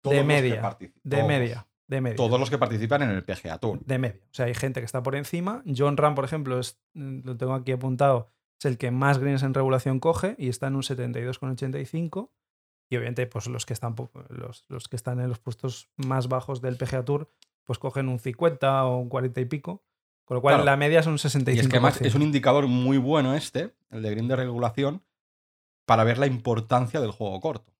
Todos 0.00 0.16
los 0.16 0.22
que 0.22 0.24
media, 0.24 0.76
De 1.02 1.16
todos. 1.16 1.28
media. 1.28 1.66
De 1.86 2.00
media. 2.00 2.16
Todos 2.16 2.38
los 2.38 2.50
que 2.50 2.58
participan 2.58 3.02
en 3.02 3.10
el 3.10 3.24
PGA 3.24 3.58
Tour. 3.58 3.80
de 3.84 3.98
media. 3.98 4.20
O 4.24 4.34
sea, 4.34 4.46
hay 4.46 4.54
gente 4.54 4.80
que 4.80 4.86
está 4.86 5.02
por 5.02 5.16
encima. 5.16 5.62
John 5.66 5.96
Ram, 5.96 6.14
por 6.14 6.24
ejemplo, 6.24 6.58
es, 6.58 6.78
lo 6.94 7.36
tengo 7.36 7.54
aquí 7.54 7.72
apuntado, 7.72 8.28
es 8.58 8.66
el 8.66 8.78
que 8.78 8.90
más 8.90 9.18
greens 9.18 9.42
en 9.42 9.54
regulación 9.54 10.00
coge 10.00 10.36
y 10.38 10.48
está 10.48 10.68
en 10.68 10.76
un 10.76 10.82
72,85. 10.82 12.30
Y 12.90 12.96
obviamente, 12.96 13.26
pues 13.26 13.46
los 13.46 13.66
que 13.66 13.72
están 13.72 13.96
los, 14.28 14.64
los 14.68 14.88
que 14.88 14.96
están 14.96 15.20
en 15.20 15.28
los 15.28 15.38
puestos 15.38 15.90
más 15.96 16.28
bajos 16.28 16.60
del 16.60 16.76
PGA 16.76 17.04
Tour, 17.04 17.30
pues 17.64 17.78
cogen 17.78 18.08
un 18.08 18.18
50 18.18 18.84
o 18.84 18.98
un 18.98 19.08
40 19.08 19.40
y 19.40 19.44
pico. 19.46 19.84
Con 20.24 20.36
lo 20.36 20.40
cual, 20.40 20.54
Claro. 20.54 20.64
la 20.64 20.76
media 20.76 21.00
es 21.00 21.06
un 21.06 21.14
Y 21.14 21.18
65%. 21.18 21.60
es 21.60 21.68
que 21.68 21.76
además 21.76 22.00
es 22.00 22.14
un 22.14 22.22
indicador 22.22 22.66
muy 22.66 22.96
bueno 22.98 23.34
este, 23.34 23.74
el 23.90 24.02
de 24.02 24.10
green 24.10 24.28
de 24.28 24.36
regulación, 24.36 25.02
para 25.86 26.04
ver 26.04 26.16
la 26.18 26.26
importancia 26.26 27.00
del 27.00 27.10
juego 27.10 27.40
corto. 27.40 27.72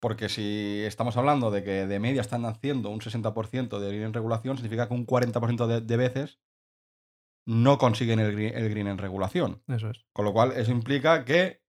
Porque 0.00 0.28
si 0.28 0.82
estamos 0.86 1.16
hablando 1.16 1.50
de 1.50 1.62
que 1.62 1.86
de 1.86 1.98
media 2.00 2.20
están 2.20 2.44
haciendo 2.46 2.90
un 2.90 3.00
60% 3.00 3.78
de 3.78 3.88
green 3.88 4.02
en 4.04 4.12
regulación, 4.14 4.56
significa 4.56 4.88
que 4.88 4.94
un 4.94 5.06
40% 5.06 5.66
de, 5.66 5.80
de 5.80 5.96
veces 5.96 6.38
no 7.46 7.76
consiguen 7.78 8.20
el 8.20 8.32
green, 8.32 8.56
el 8.56 8.70
green 8.70 8.86
en 8.86 8.98
regulación. 8.98 9.62
Eso 9.68 9.90
es. 9.90 10.04
Con 10.14 10.24
lo 10.24 10.32
cual, 10.32 10.52
eso 10.52 10.72
implica 10.72 11.24
que 11.26 11.62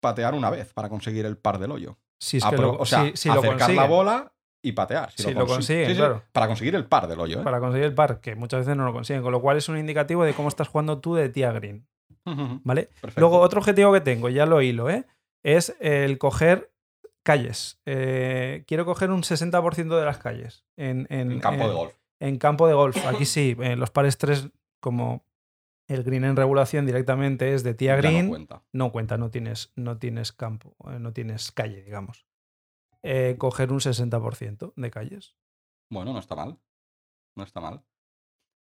patear 0.00 0.34
una 0.34 0.50
vez 0.50 0.72
para 0.72 0.88
conseguir 0.88 1.26
el 1.26 1.36
par 1.38 1.58
del 1.58 1.72
hoyo. 1.72 1.98
Si 2.20 2.36
es 2.36 2.44
que 2.44 2.50
Apro- 2.56 2.62
lo, 2.62 2.78
o 2.78 2.86
sea, 2.86 3.04
si- 3.06 3.16
si 3.16 3.28
lo 3.28 3.40
acercar 3.40 3.70
la 3.70 3.86
bola 3.86 4.32
y 4.62 4.72
patear. 4.72 5.10
Si 5.12 5.32
lo 5.32 5.46
consi- 5.46 5.48
consiguen, 5.48 5.96
claro. 5.96 6.22
Para 6.32 6.46
conseguir 6.48 6.74
el 6.74 6.84
par 6.86 7.06
del 7.08 7.20
hoyo. 7.20 7.40
¿eh? 7.40 7.44
para 7.44 7.60
conseguir 7.60 7.86
el 7.86 7.94
par, 7.94 8.20
que 8.20 8.34
muchas 8.34 8.60
veces 8.60 8.76
no 8.76 8.84
lo 8.84 8.92
consiguen. 8.92 9.22
Con 9.22 9.32
lo 9.32 9.40
cual 9.40 9.56
es 9.56 9.68
un 9.68 9.78
indicativo 9.78 10.24
de 10.24 10.34
cómo 10.34 10.48
estás 10.48 10.68
jugando 10.68 10.98
tú 11.00 11.14
de 11.14 11.28
tía 11.28 11.52
green. 11.52 11.86
¿Vale? 12.24 12.90
perfecto. 13.00 13.20
Luego, 13.20 13.40
otro 13.40 13.60
objetivo 13.60 13.92
que 13.92 14.00
tengo, 14.02 14.28
ya 14.28 14.44
lo 14.44 14.60
hilo, 14.60 14.90
¿eh? 14.90 15.06
es 15.42 15.74
el 15.80 16.18
coger 16.18 16.70
calles. 17.22 17.80
Eh, 17.86 18.64
quiero 18.66 18.84
coger 18.84 19.10
un 19.10 19.22
60% 19.22 19.98
de 19.98 20.04
las 20.04 20.18
calles 20.18 20.64
en, 20.76 21.06
en- 21.10 21.32
en 21.32 21.40
campo 21.40 21.62
en- 21.64 21.68
de 21.68 21.74
golf. 21.74 21.92
En 22.20 22.38
campo 22.38 22.66
de 22.68 22.74
golf. 22.74 22.96
Aquí 23.06 23.24
sí, 23.24 23.56
en 23.60 23.78
los 23.80 23.90
pares 23.90 24.18
3, 24.18 24.48
como 24.80 25.24
el 25.86 26.02
green 26.02 26.24
en 26.24 26.36
regulación 26.36 26.84
directamente 26.84 27.54
es 27.54 27.62
de 27.62 27.72
tía 27.74 27.96
green, 27.96 28.24
no 28.26 28.30
cuenta. 28.30 28.62
no 28.72 28.92
cuenta, 28.92 29.16
no 29.16 29.30
tienes, 29.30 29.72
no 29.76 29.96
tienes 29.96 30.32
campo, 30.32 30.74
eh, 30.90 30.98
no 30.98 31.12
tienes 31.14 31.50
calle, 31.52 31.82
digamos. 31.82 32.26
Eh, 33.04 33.36
coger 33.38 33.72
un 33.72 33.80
60% 33.80 34.72
de 34.76 34.90
calles. 34.90 35.36
Bueno, 35.90 36.12
no 36.12 36.18
está 36.18 36.34
mal. 36.34 36.58
No 37.36 37.44
está 37.44 37.60
mal. 37.60 37.84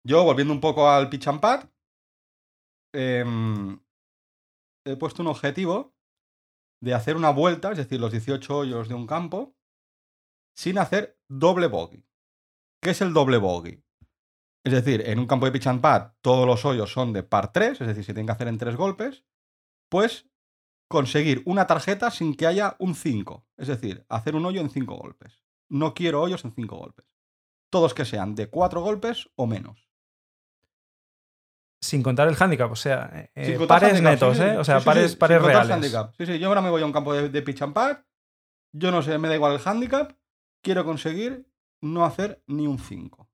Yo, 0.04 0.24
volviendo 0.24 0.54
un 0.54 0.62
poco 0.62 0.90
al 0.90 1.10
pitch 1.10 1.28
and 1.28 1.70
em, 2.94 3.80
he 4.86 4.96
puesto 4.96 5.22
un 5.22 5.28
objetivo 5.28 5.96
de 6.82 6.94
hacer 6.94 7.16
una 7.16 7.30
vuelta, 7.30 7.72
es 7.72 7.78
decir, 7.78 8.00
los 8.00 8.12
18 8.12 8.58
hoyos 8.58 8.90
de 8.90 8.96
un 8.96 9.06
campo, 9.06 9.56
sin 10.56 10.78
hacer 10.80 11.20
doble 11.30 11.68
bogey. 11.68 12.04
¿Qué 12.82 12.92
es 12.92 13.02
el 13.02 13.14
doble 13.14 13.38
bogey? 13.38 13.84
Es 14.64 14.74
decir, 14.74 15.08
en 15.08 15.20
un 15.20 15.28
campo 15.28 15.46
de 15.46 15.52
pitch 15.52 15.68
and 15.68 15.82
pad 15.82 16.14
todos 16.22 16.46
los 16.46 16.66
hoyos 16.66 16.92
son 16.92 17.14
de 17.14 17.24
par 17.24 17.52
3, 17.52 17.82
es 17.82 17.88
decir, 17.88 18.04
se 18.04 18.14
tienen 18.14 18.28
que 18.28 18.34
hacer 18.34 18.48
en 18.48 18.58
tres 18.58 18.76
golpes, 18.76 19.24
pues 19.90 20.31
conseguir 20.92 21.42
una 21.46 21.66
tarjeta 21.66 22.12
sin 22.12 22.36
que 22.36 22.46
haya 22.46 22.76
un 22.78 22.94
5. 22.94 23.48
Es 23.58 23.68
decir, 23.68 24.06
hacer 24.10 24.36
un 24.36 24.46
hoyo 24.46 24.62
en 24.62 24.70
5 24.70 24.96
golpes. 24.96 25.44
No 25.70 25.96
quiero 25.96 26.22
hoyos 26.22 26.46
en 26.46 26.54
5 26.54 26.76
golpes. 26.78 27.08
Todos 27.72 27.96
que 27.96 28.06
sean 28.06 28.36
de 28.36 28.48
4 28.48 28.82
golpes 28.82 29.30
o 29.36 29.48
menos. 29.48 29.90
Sin 31.82 32.04
contar 32.04 32.28
el 32.28 32.36
handicap, 32.40 32.72
o 32.72 32.76
sea, 32.76 33.32
eh, 33.34 33.56
contar 33.58 33.80
pares 33.80 33.98
handicap, 33.98 34.14
netos, 34.14 34.38
sí, 34.38 34.44
sí, 34.44 34.50
¿eh? 34.50 34.58
O 34.58 34.64
sea, 34.64 34.80
sí, 34.80 34.86
pares, 34.86 35.16
pares 35.16 35.42
reales. 35.42 35.72
handicap. 35.72 36.14
Sí, 36.16 36.28
sí, 36.28 36.38
yo 36.38 36.48
ahora 36.50 36.62
me 36.62 36.70
voy 36.70 36.84
a 36.84 36.86
un 36.86 36.92
campo 36.92 37.12
de, 37.12 37.30
de 37.30 37.42
pitch 37.42 37.64
and 37.64 37.74
pad. 37.74 37.98
Yo 38.72 38.92
no 38.92 39.02
sé, 39.02 39.18
me 39.18 39.28
da 39.28 39.36
igual 39.36 39.54
el 39.54 39.62
handicap. 39.66 40.14
Quiero 40.62 40.86
conseguir 40.86 41.50
no 41.82 42.06
hacer 42.06 42.44
ni 42.46 42.68
un 42.68 42.78
5. 42.78 43.28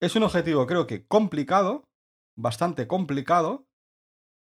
Es 0.00 0.16
un 0.16 0.24
objetivo, 0.24 0.66
creo 0.66 0.86
que 0.86 1.06
complicado, 1.06 1.88
bastante 2.36 2.86
complicado. 2.86 3.66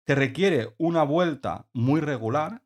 Te 0.05 0.15
requiere 0.15 0.73
una 0.77 1.03
vuelta 1.03 1.67
muy 1.73 1.99
regular. 1.99 2.61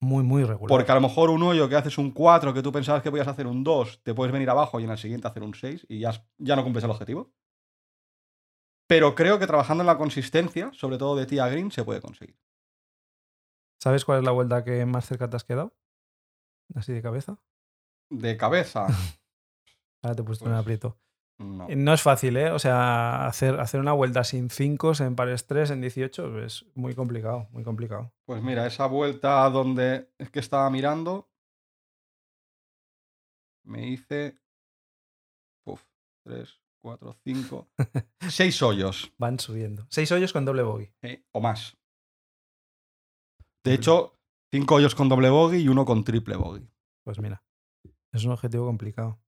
Muy, 0.00 0.22
muy 0.22 0.44
regular. 0.44 0.68
Porque 0.68 0.92
a 0.92 0.94
lo 0.94 1.00
mejor 1.00 1.30
un 1.30 1.42
hoyo 1.42 1.68
que 1.68 1.76
haces 1.76 1.98
un 1.98 2.12
4, 2.12 2.54
que 2.54 2.62
tú 2.62 2.70
pensabas 2.70 3.02
que 3.02 3.10
podías 3.10 3.28
hacer 3.28 3.46
un 3.46 3.64
2, 3.64 4.02
te 4.02 4.14
puedes 4.14 4.32
venir 4.32 4.48
abajo 4.48 4.78
y 4.78 4.84
en 4.84 4.90
el 4.90 4.98
siguiente 4.98 5.26
hacer 5.26 5.42
un 5.42 5.54
6 5.54 5.86
y 5.88 6.00
ya, 6.00 6.12
ya 6.36 6.54
no 6.54 6.62
cumples 6.62 6.84
el 6.84 6.90
objetivo. 6.90 7.32
Pero 8.86 9.14
creo 9.14 9.38
que 9.38 9.46
trabajando 9.46 9.82
en 9.82 9.86
la 9.86 9.98
consistencia, 9.98 10.70
sobre 10.72 10.98
todo 10.98 11.16
de 11.16 11.26
tía 11.26 11.48
green, 11.48 11.70
se 11.70 11.84
puede 11.84 12.00
conseguir. 12.00 12.38
¿Sabes 13.80 14.04
cuál 14.04 14.18
es 14.18 14.24
la 14.24 14.32
vuelta 14.32 14.64
que 14.64 14.84
más 14.86 15.06
cerca 15.06 15.28
te 15.28 15.36
has 15.36 15.44
quedado? 15.44 15.76
Así 16.74 16.92
de 16.92 17.02
cabeza. 17.02 17.38
De 18.10 18.36
cabeza, 18.36 18.86
Ahora 20.02 20.14
te 20.14 20.22
he 20.22 20.24
puesto 20.24 20.44
en 20.44 20.52
Pues, 20.52 20.60
aprieto. 20.60 20.98
No. 21.38 21.68
Eh, 21.68 21.76
No 21.76 21.92
es 21.94 22.02
fácil, 22.02 22.36
¿eh? 22.36 22.50
O 22.50 22.58
sea, 22.58 23.26
hacer, 23.26 23.58
hacer 23.60 23.80
una 23.80 23.92
vuelta 23.92 24.24
sin 24.24 24.50
5 24.50 24.92
en 25.00 25.14
pares 25.16 25.46
3 25.46 25.70
en 25.70 25.80
18 25.80 26.40
es 26.42 26.66
muy 26.74 26.94
complicado, 26.94 27.48
muy 27.50 27.62
complicado. 27.64 28.12
Pues 28.26 28.42
mira, 28.42 28.66
esa 28.66 28.86
vuelta 28.86 29.48
donde 29.50 30.10
es 30.18 30.30
que 30.30 30.40
estaba 30.40 30.68
mirando, 30.70 31.28
me 33.64 33.86
hice. 33.88 34.38
Uf, 35.66 35.82
3, 36.24 36.60
4, 36.82 37.16
5, 37.24 37.68
6 38.28 38.62
hoyos 38.62 39.12
Van 39.18 39.38
subiendo. 39.38 39.86
6 39.90 40.10
hoyos 40.12 40.32
con 40.32 40.44
doble 40.44 40.62
bogey. 40.62 40.92
eh, 41.02 41.24
o 41.32 41.40
más. 41.40 41.76
De 43.64 43.74
hecho, 43.74 44.18
5 44.50 44.74
hoyos 44.76 44.94
con 44.94 45.08
doble 45.08 45.28
bogey 45.28 45.62
y 45.62 45.68
uno 45.68 45.84
con 45.84 46.02
triple 46.04 46.36
bogey. 46.36 46.66
Pues 47.04 47.18
mira, 47.20 47.42
es 48.12 48.24
un 48.24 48.32
objetivo 48.32 48.64
complicado. 48.66 49.20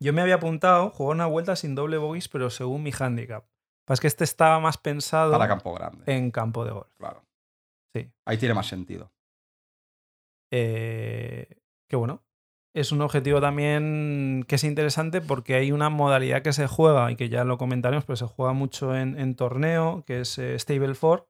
Yo 0.00 0.12
me 0.12 0.22
había 0.22 0.36
apuntado 0.36 0.90
jugar 0.90 1.14
una 1.16 1.26
vuelta 1.26 1.56
sin 1.56 1.74
doble 1.74 1.98
bogeys, 1.98 2.28
pero 2.28 2.50
según 2.50 2.82
mi 2.82 2.92
handicap. 2.98 3.44
Pasa 3.86 4.00
que 4.00 4.06
este 4.06 4.24
estaba 4.24 4.60
más 4.60 4.78
pensado 4.78 5.32
Para 5.32 5.48
campo 5.48 5.74
grande. 5.74 6.04
en 6.06 6.30
campo 6.30 6.64
de 6.64 6.70
golf. 6.72 6.92
Claro. 6.98 7.24
Sí. 7.94 8.10
Ahí 8.26 8.38
tiene 8.38 8.54
más 8.54 8.66
sentido. 8.68 9.12
Eh, 10.52 11.46
que 11.88 11.96
bueno, 11.96 12.22
es 12.74 12.92
un 12.92 13.00
objetivo 13.02 13.40
también 13.40 14.44
que 14.48 14.56
es 14.56 14.64
interesante 14.64 15.20
porque 15.20 15.54
hay 15.54 15.72
una 15.72 15.88
modalidad 15.90 16.42
que 16.42 16.52
se 16.52 16.66
juega 16.66 17.10
y 17.10 17.16
que 17.16 17.28
ya 17.28 17.44
lo 17.44 17.58
comentaremos, 17.58 18.04
pero 18.04 18.16
se 18.16 18.26
juega 18.26 18.52
mucho 18.52 18.94
en, 18.96 19.18
en 19.18 19.34
torneo, 19.34 20.04
que 20.06 20.20
es 20.20 20.38
eh, 20.38 20.58
Stable 20.58 20.94
4, 20.98 21.28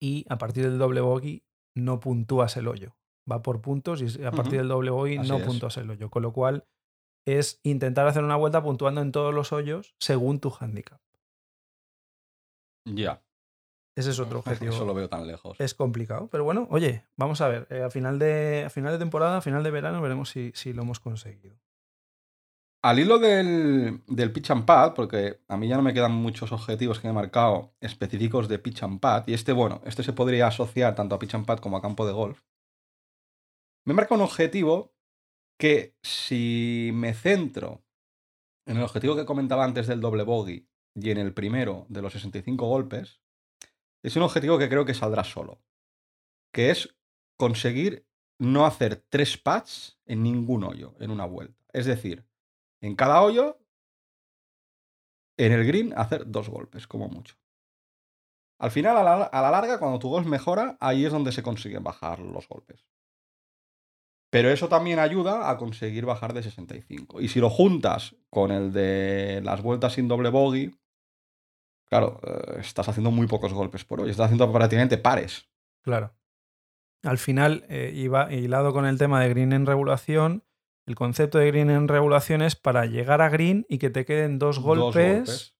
y 0.00 0.24
a 0.28 0.38
partir 0.38 0.64
del 0.64 0.78
doble 0.78 1.00
bogey 1.00 1.42
no 1.76 2.00
puntúas 2.00 2.56
el 2.56 2.68
hoyo. 2.68 2.96
Va 3.30 3.42
por 3.42 3.60
puntos 3.60 4.00
y 4.00 4.24
a 4.24 4.30
partir 4.30 4.58
del 4.58 4.68
doble 4.68 4.90
bogey 4.90 5.18
Así 5.18 5.28
no 5.28 5.36
es. 5.36 5.44
puntúas 5.44 5.76
el 5.76 5.90
hoyo. 5.90 6.08
Con 6.08 6.22
lo 6.22 6.32
cual 6.32 6.64
es 7.36 7.60
intentar 7.62 8.06
hacer 8.06 8.24
una 8.24 8.36
vuelta 8.36 8.62
puntuando 8.62 9.02
en 9.02 9.12
todos 9.12 9.34
los 9.34 9.52
hoyos 9.52 9.94
según 9.98 10.40
tu 10.40 10.54
handicap. 10.58 11.00
Ya. 12.86 13.22
Ese 13.94 14.10
es 14.10 14.18
otro 14.18 14.38
objetivo. 14.40 14.72
Eso 14.72 14.86
lo 14.86 14.94
veo 14.94 15.08
tan 15.08 15.26
lejos. 15.26 15.60
Es 15.60 15.74
complicado, 15.74 16.28
pero 16.30 16.44
bueno, 16.44 16.66
oye, 16.70 17.04
vamos 17.16 17.40
a 17.40 17.48
ver. 17.48 17.66
eh, 17.70 17.82
a, 17.82 17.90
final 17.90 18.18
de, 18.18 18.64
a 18.66 18.70
final 18.70 18.92
de 18.92 18.98
temporada, 18.98 19.38
a 19.38 19.40
final 19.42 19.62
de 19.62 19.70
verano, 19.70 20.00
veremos 20.00 20.30
si, 20.30 20.52
si 20.54 20.72
lo 20.72 20.82
hemos 20.82 21.00
conseguido. 21.00 21.58
Al 22.80 23.00
hilo 23.00 23.18
del, 23.18 24.02
del 24.06 24.32
pitch 24.32 24.52
and 24.52 24.64
pad, 24.64 24.94
porque 24.94 25.40
a 25.48 25.56
mí 25.56 25.66
ya 25.68 25.76
no 25.76 25.82
me 25.82 25.92
quedan 25.92 26.12
muchos 26.12 26.52
objetivos 26.52 27.00
que 27.00 27.08
me 27.08 27.10
he 27.10 27.14
marcado 27.14 27.74
específicos 27.80 28.48
de 28.48 28.60
pitch 28.60 28.84
and 28.84 29.00
pad, 29.00 29.24
y 29.26 29.34
este, 29.34 29.52
bueno, 29.52 29.82
este 29.84 30.04
se 30.04 30.12
podría 30.12 30.46
asociar 30.46 30.94
tanto 30.94 31.16
a 31.16 31.18
pitch 31.18 31.34
and 31.34 31.44
pad 31.44 31.58
como 31.58 31.76
a 31.76 31.82
campo 31.82 32.06
de 32.06 32.12
golf. 32.12 32.40
Me 33.84 33.94
marca 33.94 34.14
un 34.14 34.20
objetivo 34.20 34.94
que 35.58 35.96
si 36.02 36.90
me 36.94 37.12
centro 37.14 37.84
en 38.66 38.76
el 38.76 38.84
objetivo 38.84 39.16
que 39.16 39.26
comentaba 39.26 39.64
antes 39.64 39.86
del 39.86 40.00
doble 40.00 40.22
bogey 40.22 40.68
y 40.94 41.10
en 41.10 41.18
el 41.18 41.34
primero 41.34 41.86
de 41.88 42.02
los 42.02 42.12
65 42.12 42.66
golpes, 42.66 43.20
es 44.02 44.16
un 44.16 44.22
objetivo 44.22 44.58
que 44.58 44.68
creo 44.68 44.84
que 44.84 44.94
saldrá 44.94 45.24
solo, 45.24 45.60
que 46.52 46.70
es 46.70 46.96
conseguir 47.36 48.06
no 48.38 48.66
hacer 48.66 49.04
tres 49.08 49.36
pads 49.36 49.98
en 50.06 50.22
ningún 50.22 50.64
hoyo 50.64 50.94
en 51.00 51.10
una 51.10 51.24
vuelta. 51.24 51.64
Es 51.72 51.86
decir, 51.86 52.24
en 52.80 52.94
cada 52.94 53.22
hoyo, 53.22 53.58
en 55.36 55.52
el 55.52 55.66
green, 55.66 55.92
hacer 55.96 56.30
dos 56.30 56.48
golpes, 56.48 56.86
como 56.86 57.08
mucho. 57.08 57.36
Al 58.60 58.70
final, 58.70 58.96
a 58.96 59.02
la, 59.02 59.50
larga, 59.50 59.78
cuando 59.78 59.98
tu 59.98 60.08
golf 60.08 60.26
mejora, 60.26 60.76
ahí 60.80 61.04
es 61.04 61.12
donde 61.12 61.32
se 61.32 61.42
consiguen 61.42 61.84
bajar 61.84 62.18
los 62.18 62.48
golpes. 62.48 62.86
Pero 64.30 64.50
eso 64.50 64.68
también 64.68 64.98
ayuda 64.98 65.50
a 65.50 65.56
conseguir 65.56 66.04
bajar 66.04 66.34
de 66.34 66.42
65. 66.42 67.20
Y 67.20 67.28
si 67.28 67.40
lo 67.40 67.48
juntas 67.48 68.14
con 68.28 68.50
el 68.50 68.72
de 68.72 69.40
las 69.42 69.62
vueltas 69.62 69.94
sin 69.94 70.06
doble 70.06 70.28
bogey, 70.28 70.74
claro, 71.86 72.20
eh, 72.22 72.58
estás 72.60 72.88
haciendo 72.88 73.10
muy 73.10 73.26
pocos 73.26 73.54
golpes 73.54 73.84
por 73.84 74.00
hoy. 74.00 74.10
Estás 74.10 74.26
haciendo 74.26 74.52
prácticamente 74.52 74.98
pares. 74.98 75.48
Claro. 75.82 76.14
Al 77.02 77.18
final, 77.18 77.64
eh, 77.68 77.92
iba 77.94 78.32
hilado 78.32 78.72
con 78.72 78.84
el 78.84 78.98
tema 78.98 79.22
de 79.22 79.30
green 79.30 79.52
en 79.52 79.64
regulación. 79.64 80.44
El 80.84 80.94
concepto 80.94 81.38
de 81.38 81.46
green 81.46 81.70
en 81.70 81.88
regulación 81.88 82.42
es 82.42 82.56
para 82.56 82.84
llegar 82.86 83.22
a 83.22 83.28
green 83.28 83.64
y 83.68 83.78
que 83.78 83.90
te 83.90 84.04
queden 84.04 84.38
dos 84.38 84.56
Dos 84.56 84.64
golpes, 84.64 85.56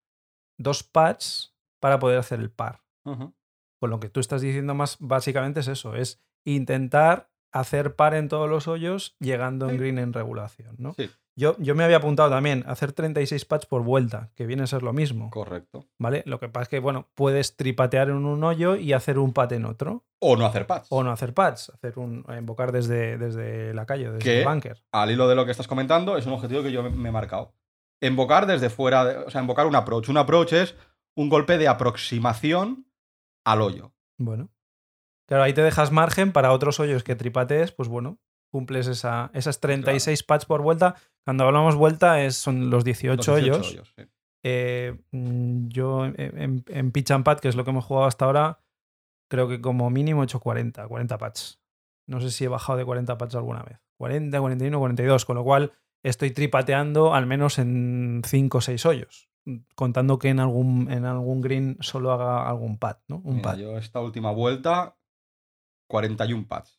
dos, 0.58 0.82
pads 0.82 1.54
para 1.80 1.98
poder 1.98 2.18
hacer 2.18 2.40
el 2.40 2.50
par. 2.50 2.82
Con 3.04 3.90
lo 3.90 4.00
que 4.00 4.10
tú 4.10 4.20
estás 4.20 4.42
diciendo 4.42 4.74
más 4.74 4.96
básicamente 5.00 5.60
es 5.60 5.68
eso, 5.68 5.94
es 5.94 6.20
intentar 6.44 7.30
hacer 7.52 7.94
par 7.96 8.14
en 8.14 8.28
todos 8.28 8.48
los 8.48 8.68
hoyos 8.68 9.16
llegando 9.20 9.68
en 9.70 9.76
green 9.78 9.98
en 9.98 10.12
regulación, 10.12 10.76
¿no? 10.78 10.92
Sí, 10.94 11.10
Yo, 11.36 11.56
yo 11.58 11.74
me 11.76 11.84
había 11.84 11.98
apuntado 11.98 12.28
también 12.30 12.64
a 12.66 12.72
hacer 12.72 12.92
36 12.92 13.44
pads 13.44 13.66
por 13.66 13.82
vuelta, 13.84 14.30
que 14.34 14.44
viene 14.44 14.64
a 14.64 14.66
ser 14.66 14.82
lo 14.82 14.92
mismo, 14.92 15.30
correcto. 15.30 15.86
¿vale? 15.98 16.24
Lo 16.26 16.40
que 16.40 16.48
pasa 16.48 16.64
es 16.64 16.68
que, 16.68 16.80
bueno, 16.80 17.08
puedes 17.14 17.56
tripatear 17.56 18.08
en 18.08 18.16
un 18.24 18.42
hoyo 18.42 18.74
y 18.76 18.92
hacer 18.92 19.18
un 19.20 19.32
pat 19.32 19.52
en 19.52 19.64
otro, 19.64 20.04
O 20.18 20.36
no 20.36 20.44
hacer 20.46 20.66
pads. 20.66 20.88
o 20.90 21.02
no 21.04 21.12
hacer 21.12 21.32
pads, 21.34 21.70
hacer 21.70 21.96
un 21.98 22.24
invocar 22.36 22.72
desde, 22.72 23.16
desde 23.18 23.72
la 23.72 23.86
calle, 23.86 24.10
desde 24.10 24.40
el 24.40 24.44
bunker. 24.46 24.82
al 24.92 25.10
hilo 25.12 25.28
de 25.28 25.36
lo 25.36 25.44
que 25.44 25.52
estás 25.52 25.68
comentando, 25.68 26.16
es 26.16 26.26
un 26.26 26.32
objetivo 26.32 26.62
que 26.64 26.72
yo 26.72 26.82
me- 26.82 26.90
me 26.90 27.08
he 27.10 27.12
marcado. 27.12 27.54
Invocar 28.00 28.46
desde 28.46 28.68
fuera, 28.68 29.04
de- 29.04 29.16
o 29.18 29.30
sea, 29.30 29.40
invocar 29.40 29.66
un 29.66 29.76
approach. 29.76 30.08
Un 30.08 30.16
approach 30.18 30.52
es 30.54 30.74
un 31.16 31.28
golpe 31.28 31.56
de 31.56 31.68
aproximación 31.68 32.86
al 33.44 33.62
hoyo. 33.62 33.92
Bueno. 34.18 34.50
Claro, 35.28 35.42
ahí 35.44 35.52
te 35.52 35.62
dejas 35.62 35.92
margen 35.92 36.32
para 36.32 36.52
otros 36.52 36.80
hoyos 36.80 37.04
que 37.04 37.14
tripatees, 37.14 37.70
pues 37.72 37.88
bueno, 37.88 38.18
cumples 38.50 38.86
esa, 38.86 39.30
esas 39.34 39.60
36 39.60 40.22
pads 40.22 40.46
por 40.46 40.62
vuelta. 40.62 40.94
Cuando 41.24 41.44
hablamos 41.44 41.76
vuelta 41.76 42.22
es, 42.22 42.36
son 42.36 42.70
los 42.70 42.82
18, 42.82 43.16
Los 43.16 43.26
18 43.26 43.60
hoyos. 43.60 43.92
sí. 43.96 44.02
Eh, 44.44 44.98
mm, 45.12 45.68
yo 45.68 46.06
en, 46.06 46.64
en- 46.66 46.92
pitch 46.92 47.10
and 47.10 47.24
pad, 47.24 47.40
que 47.40 47.48
es 47.48 47.56
lo 47.56 47.64
que 47.64 47.70
hemos 47.70 47.84
jugado 47.84 48.06
hasta 48.06 48.24
ahora, 48.24 48.60
creo 49.30 49.48
que 49.48 49.60
como 49.60 49.90
mínimo 49.90 50.22
he 50.22 50.24
hecho 50.24 50.40
40, 50.40 50.86
40 50.88 51.18
pads. 51.18 51.60
No 52.06 52.20
sé 52.20 52.30
si 52.30 52.44
he 52.44 52.48
bajado 52.48 52.78
de 52.78 52.84
40 52.86 53.18
pads 53.18 53.34
alguna 53.34 53.62
vez. 53.62 53.80
40, 53.98 54.40
41, 54.40 54.78
42, 54.78 55.24
con 55.26 55.36
lo 55.36 55.44
cual 55.44 55.72
estoy 56.02 56.30
tripateando 56.30 57.12
al 57.14 57.26
menos 57.26 57.58
en 57.58 58.22
5 58.24 58.58
o 58.58 58.60
6 58.62 58.86
hoyos. 58.86 59.28
Contando 59.74 60.18
que 60.18 60.28
en 60.28 60.40
algún, 60.40 60.90
en 60.90 61.04
algún 61.04 61.40
green 61.40 61.76
solo 61.80 62.12
haga 62.12 62.48
algún 62.48 62.78
pad, 62.78 62.98
¿no? 63.08 63.16
Un 63.24 63.36
Mira, 63.36 63.50
pad. 63.50 63.58
yo 63.58 63.76
esta 63.76 64.00
última 64.00 64.30
vuelta, 64.30 64.96
41 65.88 66.46
pads. 66.46 66.78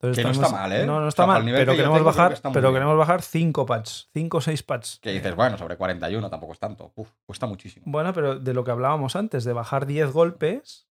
Entonces 0.00 0.16
Que 0.18 0.24
no 0.24 0.30
está 0.32 0.48
mal, 0.48 0.72
¿eh? 0.72 0.84
No, 0.84 0.98
no 0.98 1.06
O 1.06 1.08
está 1.08 1.22
sea, 1.22 1.26
para 1.32 1.44
mal, 1.44 1.54
pero 1.54 1.72
que 1.72 1.76
queremos 1.76 1.98
tengo, 1.98 2.10
que 2.10 2.16
bajar, 2.18 2.40
muy 2.42 2.52
pero 2.52 2.72
queremos 2.72 2.98
bajar 2.98 3.22
5 3.22 3.66
pads, 3.66 4.10
5 4.12 4.36
o 4.36 4.40
6 4.40 4.62
pads. 4.64 4.98
Que 5.00 5.12
dices, 5.12 5.34
bueno, 5.36 5.56
sobre 5.56 5.76
41 5.76 6.28
tampoco 6.28 6.52
es 6.54 6.58
tanto. 6.58 6.92
Uf, 6.96 7.08
cuesta 7.24 7.46
muchísimo. 7.46 7.84
Bueno, 7.88 8.12
pero 8.12 8.36
de 8.38 8.52
lo 8.52 8.64
que 8.64 8.72
hablábamos 8.72 9.14
antes, 9.14 9.44
de 9.44 9.52
bajar 9.52 9.86
10 9.86 10.10
golpes, 10.10 10.88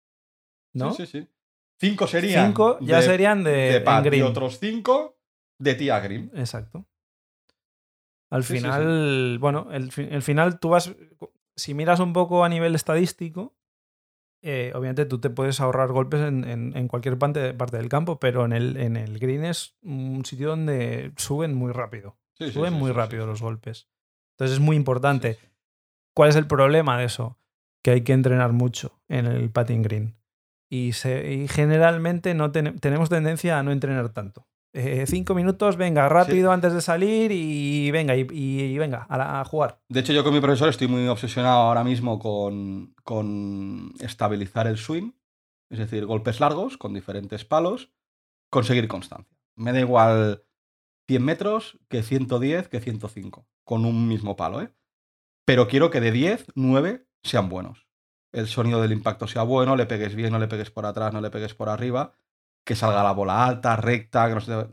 ¿no? 0.74 0.92
Sí, 0.94 1.06
sí, 1.06 1.22
sí. 1.22 1.28
5 1.80 2.06
serían. 2.06 2.46
5 2.48 2.78
ya 2.82 2.98
de- 2.98 3.02
serían 3.02 3.42
de, 3.42 3.50
de 3.52 3.80
pad 3.80 4.02
y 4.04 4.06
green. 4.06 4.22
otros 4.26 4.58
5 4.60 5.18
de 5.58 5.74
tía 5.74 5.98
green. 5.98 6.30
Exacto. 6.36 6.86
Al 8.30 8.44
Sí, 8.44 8.52
sí, 8.52 8.58
sí. 8.60 8.64
final, 8.64 9.38
bueno, 9.40 9.66
el, 9.72 9.90
el 9.96 10.22
final 10.22 10.60
tú 10.60 10.68
vas, 10.68 10.94
si 11.56 11.74
miras 11.74 11.98
un 11.98 12.12
poco 12.12 12.44
a 12.44 12.48
nivel 12.48 12.76
estadístico, 12.76 13.56
eh, 14.42 14.73
obviamente 14.75 15.04
tú 15.06 15.18
te 15.20 15.30
puedes 15.30 15.61
ahorrar 15.61 15.88
golpes 15.92 16.20
en, 16.20 16.44
en- 16.44 16.76
en 16.76 16.88
cualquier 16.88 17.18
parte, 17.18 17.52
parte 17.54 17.76
del 17.76 17.88
campo, 17.88 18.18
pero 18.18 18.44
en 18.44 18.52
el, 18.52 18.76
en 18.78 18.97
el 18.97 19.18
green 19.18 19.44
es 19.44 19.76
un 19.82 20.25
sitio 20.25 20.49
donde 20.50 21.12
suben 21.16 21.54
muy 21.54 21.73
rápido. 21.73 22.16
Sí, 22.38 22.50
suben 22.50 22.73
sí, 22.73 22.78
muy 22.78 22.90
sí, 22.90 22.97
rápido 22.97 23.26
los 23.26 23.42
golpes. 23.42 23.88
Entonces 24.35 24.54
es 24.56 24.61
muy 24.62 24.76
importante. 24.76 25.38
¿Cuál 26.14 26.30
es 26.30 26.37
el 26.37 26.47
problema 26.47 26.99
de 26.99 27.04
eso? 27.04 27.38
Que 27.82 27.90
hay 27.92 28.00
que 28.02 28.12
entrenar 28.12 28.52
mucho 28.52 29.00
en 29.09 29.26
el 29.26 29.50
patting 29.50 29.82
green. 29.82 30.16
Y, 30.70 30.92
se- 30.92 31.32
y 31.32 31.49
generalmente 31.49 32.32
no 32.35 32.50
ten- 32.52 32.78
tenemos 32.78 33.09
tendencia 33.11 33.59
a 33.59 33.62
no 33.62 33.73
entrenar 33.73 34.09
tanto. 34.11 34.47
Eh, 34.72 35.04
cinco 35.08 35.34
minutos, 35.34 35.76
venga, 35.76 36.08
rápido 36.08 36.52
antes 36.52 36.72
de 36.72 36.80
salir 36.80 37.32
y 37.32 37.90
venga, 37.90 38.14
y, 38.16 38.26
y 38.30 38.78
venga, 38.78 39.04
a, 39.08 39.18
la- 39.18 39.40
a 39.40 39.44
jugar. 39.44 39.80
De 39.88 39.98
hecho, 40.00 40.12
yo 40.12 40.22
con 40.22 40.32
mi 40.32 40.40
profesor 40.40 40.68
estoy 40.68 40.86
muy 40.86 41.08
obsesionado 41.08 41.58
ahora 41.62 41.82
mismo 41.82 42.20
con, 42.20 42.94
con 43.02 43.92
estabilizar 43.98 44.68
el 44.68 44.76
swing, 44.78 45.10
es 45.70 45.78
decir, 45.80 46.06
golpes 46.06 46.38
largos 46.38 46.76
con 46.78 46.94
diferentes 46.94 47.44
palos, 47.44 47.90
conseguir 48.48 48.86
constancia. 48.86 49.36
Me 49.56 49.72
da 49.72 49.80
igual 49.80 50.44
100 51.08 51.24
metros 51.24 51.78
que 51.88 52.02
110 52.04 52.68
que 52.68 52.80
105, 52.80 53.48
con 53.64 53.84
un 53.84 54.06
mismo 54.06 54.36
palo, 54.36 54.62
¿eh? 54.62 54.72
Pero 55.44 55.66
quiero 55.66 55.90
que 55.90 56.00
de 56.00 56.12
10, 56.12 56.46
9 56.54 57.08
sean 57.24 57.48
buenos. 57.48 57.88
El 58.32 58.46
sonido 58.46 58.80
del 58.80 58.92
impacto 58.92 59.26
sea 59.26 59.42
bueno, 59.42 59.74
le 59.74 59.86
pegues 59.86 60.14
bien, 60.14 60.30
no 60.30 60.38
le 60.38 60.46
pegues 60.46 60.70
por 60.70 60.86
atrás, 60.86 61.12
no 61.12 61.20
le 61.20 61.30
pegues 61.30 61.54
por 61.54 61.68
arriba, 61.68 62.14
que 62.70 62.76
salga 62.76 63.02
la 63.02 63.10
bola 63.10 63.44
alta, 63.44 63.74
recta, 63.74 64.28
que 64.28 64.34
no 64.34 64.40
se... 64.40 64.68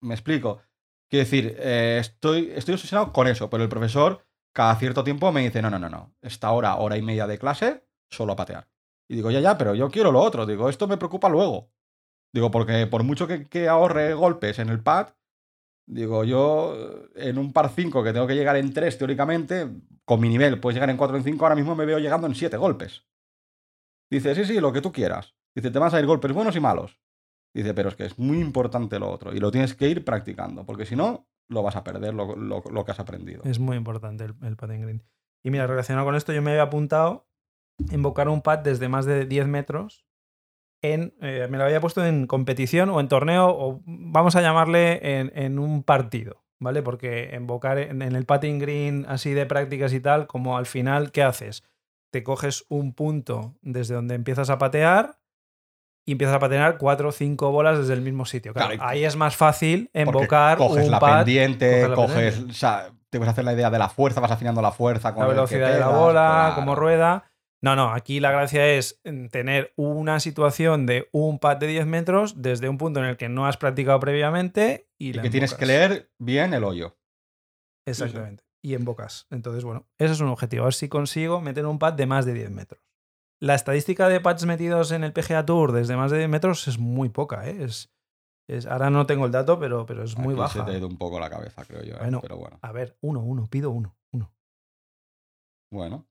Me 0.00 0.14
explico. 0.14 0.62
Quiero 1.10 1.26
decir, 1.26 1.54
eh, 1.58 1.98
estoy, 2.00 2.50
estoy 2.56 2.72
obsesionado 2.72 3.12
con 3.12 3.28
eso, 3.28 3.50
pero 3.50 3.62
el 3.62 3.68
profesor 3.68 4.24
cada 4.54 4.74
cierto 4.76 5.04
tiempo 5.04 5.30
me 5.30 5.42
dice, 5.42 5.60
no, 5.60 5.68
no, 5.68 5.78
no, 5.78 5.90
no, 5.90 6.14
esta 6.22 6.50
hora, 6.52 6.76
hora 6.76 6.96
y 6.96 7.02
media 7.02 7.26
de 7.26 7.38
clase, 7.38 7.86
solo 8.08 8.32
a 8.32 8.36
patear. 8.36 8.66
Y 9.10 9.16
digo, 9.16 9.30
ya, 9.30 9.40
ya, 9.40 9.58
pero 9.58 9.74
yo 9.74 9.90
quiero 9.90 10.10
lo 10.10 10.22
otro. 10.22 10.46
Digo, 10.46 10.70
esto 10.70 10.88
me 10.88 10.96
preocupa 10.96 11.28
luego. 11.28 11.70
Digo, 12.32 12.50
porque 12.50 12.86
por 12.86 13.02
mucho 13.02 13.26
que, 13.26 13.46
que 13.46 13.68
ahorre 13.68 14.14
golpes 14.14 14.58
en 14.58 14.70
el 14.70 14.82
pad, 14.82 15.08
digo, 15.84 16.24
yo 16.24 16.74
eh, 17.14 17.28
en 17.28 17.36
un 17.36 17.52
par 17.52 17.68
5 17.68 18.02
que 18.02 18.14
tengo 18.14 18.26
que 18.26 18.36
llegar 18.36 18.56
en 18.56 18.72
3 18.72 18.96
teóricamente, 18.96 19.68
con 20.06 20.18
mi 20.18 20.30
nivel 20.30 20.60
puedes 20.60 20.76
llegar 20.76 20.88
en 20.88 20.96
4 20.96 21.14
o 21.14 21.18
en 21.18 21.24
5, 21.24 21.44
ahora 21.44 21.56
mismo 21.56 21.74
me 21.74 21.84
veo 21.84 21.98
llegando 21.98 22.26
en 22.26 22.34
7 22.34 22.56
golpes. 22.56 23.04
Dice, 24.10 24.34
sí, 24.34 24.46
sí, 24.46 24.60
lo 24.60 24.72
que 24.72 24.80
tú 24.80 24.92
quieras. 24.92 25.34
Dice, 25.54 25.70
te 25.70 25.78
van 25.78 25.88
a 25.88 25.90
salir 25.90 26.06
golpes 26.06 26.32
buenos 26.32 26.56
y 26.56 26.60
malos. 26.60 27.03
Dice, 27.54 27.72
pero 27.72 27.88
es 27.88 27.94
que 27.94 28.04
es 28.04 28.18
muy 28.18 28.40
importante 28.40 28.98
lo 28.98 29.08
otro 29.10 29.32
y 29.32 29.38
lo 29.38 29.50
tienes 29.52 29.74
que 29.74 29.88
ir 29.88 30.04
practicando, 30.04 30.66
porque 30.66 30.86
si 30.86 30.96
no, 30.96 31.28
lo 31.48 31.62
vas 31.62 31.76
a 31.76 31.84
perder 31.84 32.12
lo, 32.12 32.34
lo- 32.36 32.62
lo 32.70 32.84
que 32.84 32.90
has 32.90 32.98
aprendido. 33.00 33.42
Es 33.44 33.58
muy 33.60 33.76
importante 33.76 34.24
el, 34.24 34.34
el 34.42 34.56
green. 34.56 35.02
Y 35.44 35.50
mira, 35.50 35.66
relacionado 35.66 36.04
con 36.06 36.16
esto, 36.16 36.32
yo 36.32 36.42
me 36.42 36.50
había 36.50 36.62
apuntado 36.64 37.28
invocar 37.92 38.28
un 38.28 38.42
pad 38.42 38.58
desde 38.60 38.88
más 38.88 39.04
de 39.06 39.26
10 39.26 39.46
metros. 39.46 40.04
En, 40.82 41.14
eh, 41.20 41.46
me 41.50 41.56
lo 41.58 41.64
había 41.64 41.80
puesto 41.80 42.04
en 42.04 42.26
competición 42.26 42.90
o 42.90 43.00
en 43.00 43.08
torneo, 43.08 43.48
o 43.48 43.82
vamos 43.86 44.36
a 44.36 44.42
llamarle 44.42 45.18
en, 45.20 45.32
en 45.34 45.58
un 45.58 45.82
partido, 45.82 46.44
¿vale? 46.60 46.82
Porque 46.82 47.32
invocar 47.34 47.78
en, 47.78 48.02
el 48.02 48.26
patting 48.26 48.58
green 48.58 49.06
así 49.08 49.32
de 49.32 49.46
prácticas 49.46 49.92
y 49.94 50.00
tal, 50.00 50.26
como 50.26 50.58
al 50.58 50.66
final, 50.66 51.10
¿qué 51.12 51.22
haces? 51.22 51.62
Te 52.10 52.22
coges 52.22 52.66
un 52.68 52.92
punto 52.94 53.54
desde 53.62 53.94
donde 53.94 54.14
empiezas 54.14 54.50
a 54.50 54.58
patear 54.58 55.18
y 56.06 56.12
empiezas 56.12 56.36
a 56.36 56.38
patear 56.38 56.78
cuatro 56.78 57.08
o 57.08 57.12
cinco 57.12 57.50
bolas 57.50 57.78
desde 57.78 57.94
el 57.94 58.00
mismo 58.00 58.26
sitio. 58.26 58.52
Claro, 58.52 58.74
ahí 58.80 59.04
es 59.04 59.16
más 59.16 59.36
fácil 59.36 59.90
invocar 59.94 60.58
coges 60.58 60.84
un 60.84 60.90
la 60.90 61.00
pad 61.00 61.24
pendiente, 61.24 61.70
coges 61.70 61.88
la 61.88 61.96
coges, 61.96 62.14
pendiente. 62.34 62.50
o 62.50 62.54
sea, 62.54 62.90
te 63.10 63.18
puedes 63.18 63.32
hacer 63.32 63.44
la 63.44 63.52
idea 63.52 63.70
de 63.70 63.78
la 63.78 63.88
fuerza, 63.88 64.20
vas 64.20 64.30
afinando 64.30 64.60
la 64.60 64.72
fuerza 64.72 65.14
con 65.14 65.22
la 65.22 65.28
velocidad 65.28 65.72
de 65.72 65.80
la 65.80 65.88
bola, 65.88 66.26
claro. 66.26 66.54
cómo 66.56 66.74
rueda. 66.74 67.30
No, 67.62 67.76
no, 67.76 67.92
aquí 67.92 68.20
la 68.20 68.30
gracia 68.30 68.66
es 68.66 69.00
mm, 69.04 69.28
tener 69.28 69.72
una 69.76 70.20
situación 70.20 70.84
de 70.84 71.08
un 71.12 71.38
pad 71.38 71.56
de 71.56 71.66
10 71.66 71.86
metros 71.86 72.42
desde 72.42 72.68
un 72.68 72.76
punto 72.76 73.00
en 73.00 73.06
el 73.06 73.16
que 73.16 73.30
no 73.30 73.46
has 73.46 73.56
practicado 73.56 73.98
previamente 74.00 74.90
y, 74.98 75.08
Y 75.08 75.12
la 75.14 75.22
que 75.22 75.30
tienes 75.30 75.54
que 75.54 75.64
leer 75.64 76.10
bien 76.18 76.52
el 76.52 76.62
hoyo. 76.62 76.98
Exactamente. 77.86 78.44
Y 78.62 78.74
embocas. 78.74 79.26
Entonces, 79.30 79.64
bueno, 79.64 79.86
ese 79.98 80.12
es 80.12 80.20
un 80.20 80.28
objetivo. 80.28 80.64
A 80.64 80.66
ver 80.66 80.74
si 80.74 80.88
consigo 80.88 81.40
meter 81.40 81.64
un 81.64 81.78
pad 81.78 81.94
de 81.94 82.04
más 82.04 82.26
de 82.26 82.34
10 82.34 82.50
metros. 82.50 82.83
La 83.40 83.54
estadística 83.54 84.08
de 84.08 84.20
pads 84.20 84.46
metidos 84.46 84.92
en 84.92 85.04
el 85.04 85.12
PGA 85.12 85.44
Tour 85.44 85.72
desde 85.72 85.96
más 85.96 86.10
de 86.10 86.18
10 86.18 86.28
metros 86.30 86.66
es 86.68 86.78
muy 86.78 87.08
poca, 87.08 87.48
¿eh? 87.48 87.64
Es, 87.64 87.92
es- 88.48 88.66
ahora 88.66 88.90
no 88.90 89.06
tengo 89.06 89.26
el 89.26 89.32
dato, 89.32 89.58
pero, 89.58 89.84
pero 89.86 90.02
es 90.04 90.16
muy 90.16 90.34
baja. 90.34 90.60
Se 90.60 90.64
te 90.64 90.72
ha 90.72 90.78
ido 90.78 90.86
un 90.86 90.96
poco 90.98 91.18
la 91.20 91.28
cabeza, 91.30 91.64
creo 91.64 91.82
yo. 91.82 91.94
¿eh? 91.94 91.98
Bueno. 92.00 92.20
Pero 92.22 92.36
bueno. 92.38 92.58
A 92.62 92.72
ver, 92.72 92.96
uno, 93.02 93.20
uno, 93.20 93.46
pido 93.48 93.70
uno, 93.70 93.96
uno. 94.12 94.32
Bueno. 95.72 96.06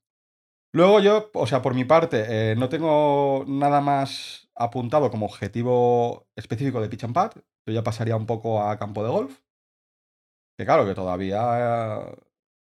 Luego 0.75 0.99
yo, 0.99 1.29
o 1.33 1.45
sea, 1.47 1.61
por 1.61 1.75
mi 1.75 1.85
parte, 1.85 2.25
eh, 2.51 2.55
no 2.55 2.67
tengo 2.67 3.45
nada 3.47 3.79
más 3.79 4.49
apuntado 4.55 5.11
como 5.11 5.25
objetivo 5.27 6.27
específico 6.35 6.81
de 6.81 6.89
pitch 6.89 7.03
and 7.05 7.13
pad. 7.13 7.31
Yo 7.67 7.73
ya 7.73 7.83
pasaría 7.83 8.15
un 8.15 8.25
poco 8.25 8.61
a 8.63 8.77
campo 8.77 9.03
de 9.03 9.09
golf. 9.11 9.39
Que 10.57 10.65
claro, 10.65 10.85
que 10.85 10.93
todavía 10.95 12.05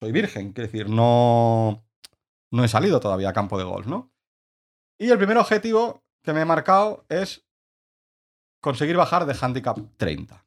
soy 0.01 0.12
virgen, 0.12 0.53
quiero 0.53 0.67
decir, 0.71 0.89
no, 0.89 1.84
no 2.51 2.63
he 2.63 2.67
salido 2.67 2.99
todavía 2.99 3.29
a 3.29 3.34
campo 3.34 3.58
de 3.58 3.63
golf, 3.63 3.88
¿no? 3.88 4.12
Y 4.97 5.10
el 5.10 5.17
primer 5.17 5.38
objetivo 5.38 6.03
que 6.23 6.34
me 6.34 6.41
he 6.41 6.45
marcado 6.45 7.06
es 7.10 7.45
conseguir 8.62 8.95
bajar 8.95 9.25
de 9.25 9.36
handicap 9.39 9.77
30. 9.97 10.45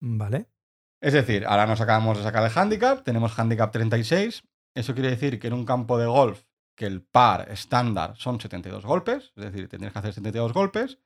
Vale. 0.00 0.46
Es 1.00 1.12
decir, 1.12 1.46
ahora 1.46 1.66
nos 1.66 1.80
acabamos 1.80 2.18
de 2.18 2.24
sacar 2.24 2.44
el 2.44 2.56
handicap, 2.56 3.02
tenemos 3.04 3.38
handicap 3.38 3.72
36. 3.72 4.42
Eso 4.74 4.94
quiere 4.94 5.10
decir 5.10 5.38
que 5.38 5.46
en 5.46 5.52
un 5.52 5.64
campo 5.64 5.98
de 5.98 6.06
golf 6.06 6.44
que 6.76 6.86
el 6.86 7.02
par 7.02 7.50
estándar 7.50 8.16
son 8.16 8.40
72 8.40 8.84
golpes, 8.84 9.32
es 9.36 9.44
decir, 9.44 9.68
tendrías 9.68 9.92
que 9.92 9.98
hacer 10.00 10.12
72 10.12 10.52
golpes. 10.52 10.98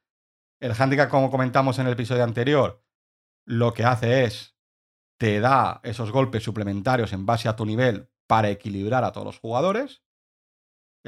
El 0.61 0.73
handicap, 0.77 1.11
como 1.11 1.31
comentamos 1.31 1.79
en 1.79 1.87
el 1.87 1.93
episodio 1.93 2.25
anterior, 2.25 2.83
lo 3.45 3.75
que 3.75 3.85
hace 3.85 4.25
es 4.25 4.57
te 5.19 5.41
da 5.41 5.81
esos 5.83 6.11
golpes 6.13 6.43
suplementarios 6.43 7.13
en 7.13 7.27
base 7.27 7.49
a 7.49 7.57
tu 7.57 7.67
nivel 7.67 8.11
para 8.27 8.51
equilibrar 8.51 9.05
a 9.05 9.13
todos 9.13 9.27
los 9.27 9.39
jugadores. 9.39 10.03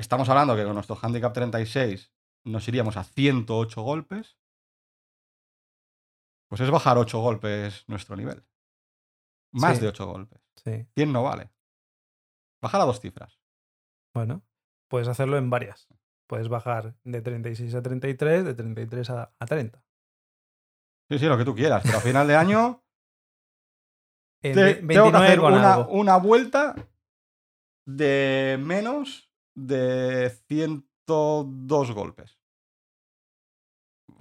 Estamos 0.00 0.28
hablando 0.30 0.56
que 0.56 0.64
con 0.64 0.74
nuestro 0.74 0.96
handicap 1.00 1.32
36 1.32 2.12
nos 2.44 2.66
iríamos 2.68 2.96
a 2.96 3.04
108 3.04 3.82
golpes. 3.82 4.38
Pues 6.48 6.60
es 6.62 6.70
bajar 6.70 6.96
8 6.98 7.18
golpes 7.20 7.84
nuestro 7.86 8.16
nivel. 8.16 8.44
Más 9.52 9.76
Sí. 9.76 9.82
de 9.82 9.88
8 9.88 10.06
golpes. 10.06 10.40
Sí. 10.56 10.86
100 10.94 11.12
no 11.12 11.22
vale. 11.22 11.50
Bajar 12.62 12.80
a 12.80 12.84
dos 12.84 13.00
cifras. 13.00 13.38
Bueno, 14.14 14.42
puedes 14.88 15.06
hacerlo 15.08 15.36
en 15.36 15.50
varias. 15.50 15.86
Puedes 16.26 16.48
bajar 16.48 16.94
de 17.04 17.20
36 17.22 17.74
a 17.74 17.82
33, 17.82 18.44
de 18.44 18.54
33 18.54 19.10
a, 19.10 19.34
a 19.38 19.46
30. 19.46 19.82
Sí, 21.10 21.18
sí, 21.18 21.26
lo 21.26 21.36
que 21.36 21.44
tú 21.44 21.54
quieras. 21.54 21.82
Pero 21.84 21.98
a 21.98 22.00
final 22.00 22.26
de 22.26 22.36
año 22.36 22.84
te- 24.42 24.52
tengo 24.54 24.64
que 24.80 24.86
29 24.86 25.26
hacer 25.26 25.40
una, 25.40 25.78
una 25.88 26.16
vuelta 26.16 26.74
de 27.86 28.58
menos 28.60 29.29
de 29.54 30.30
102 30.48 31.92
golpes. 31.92 32.38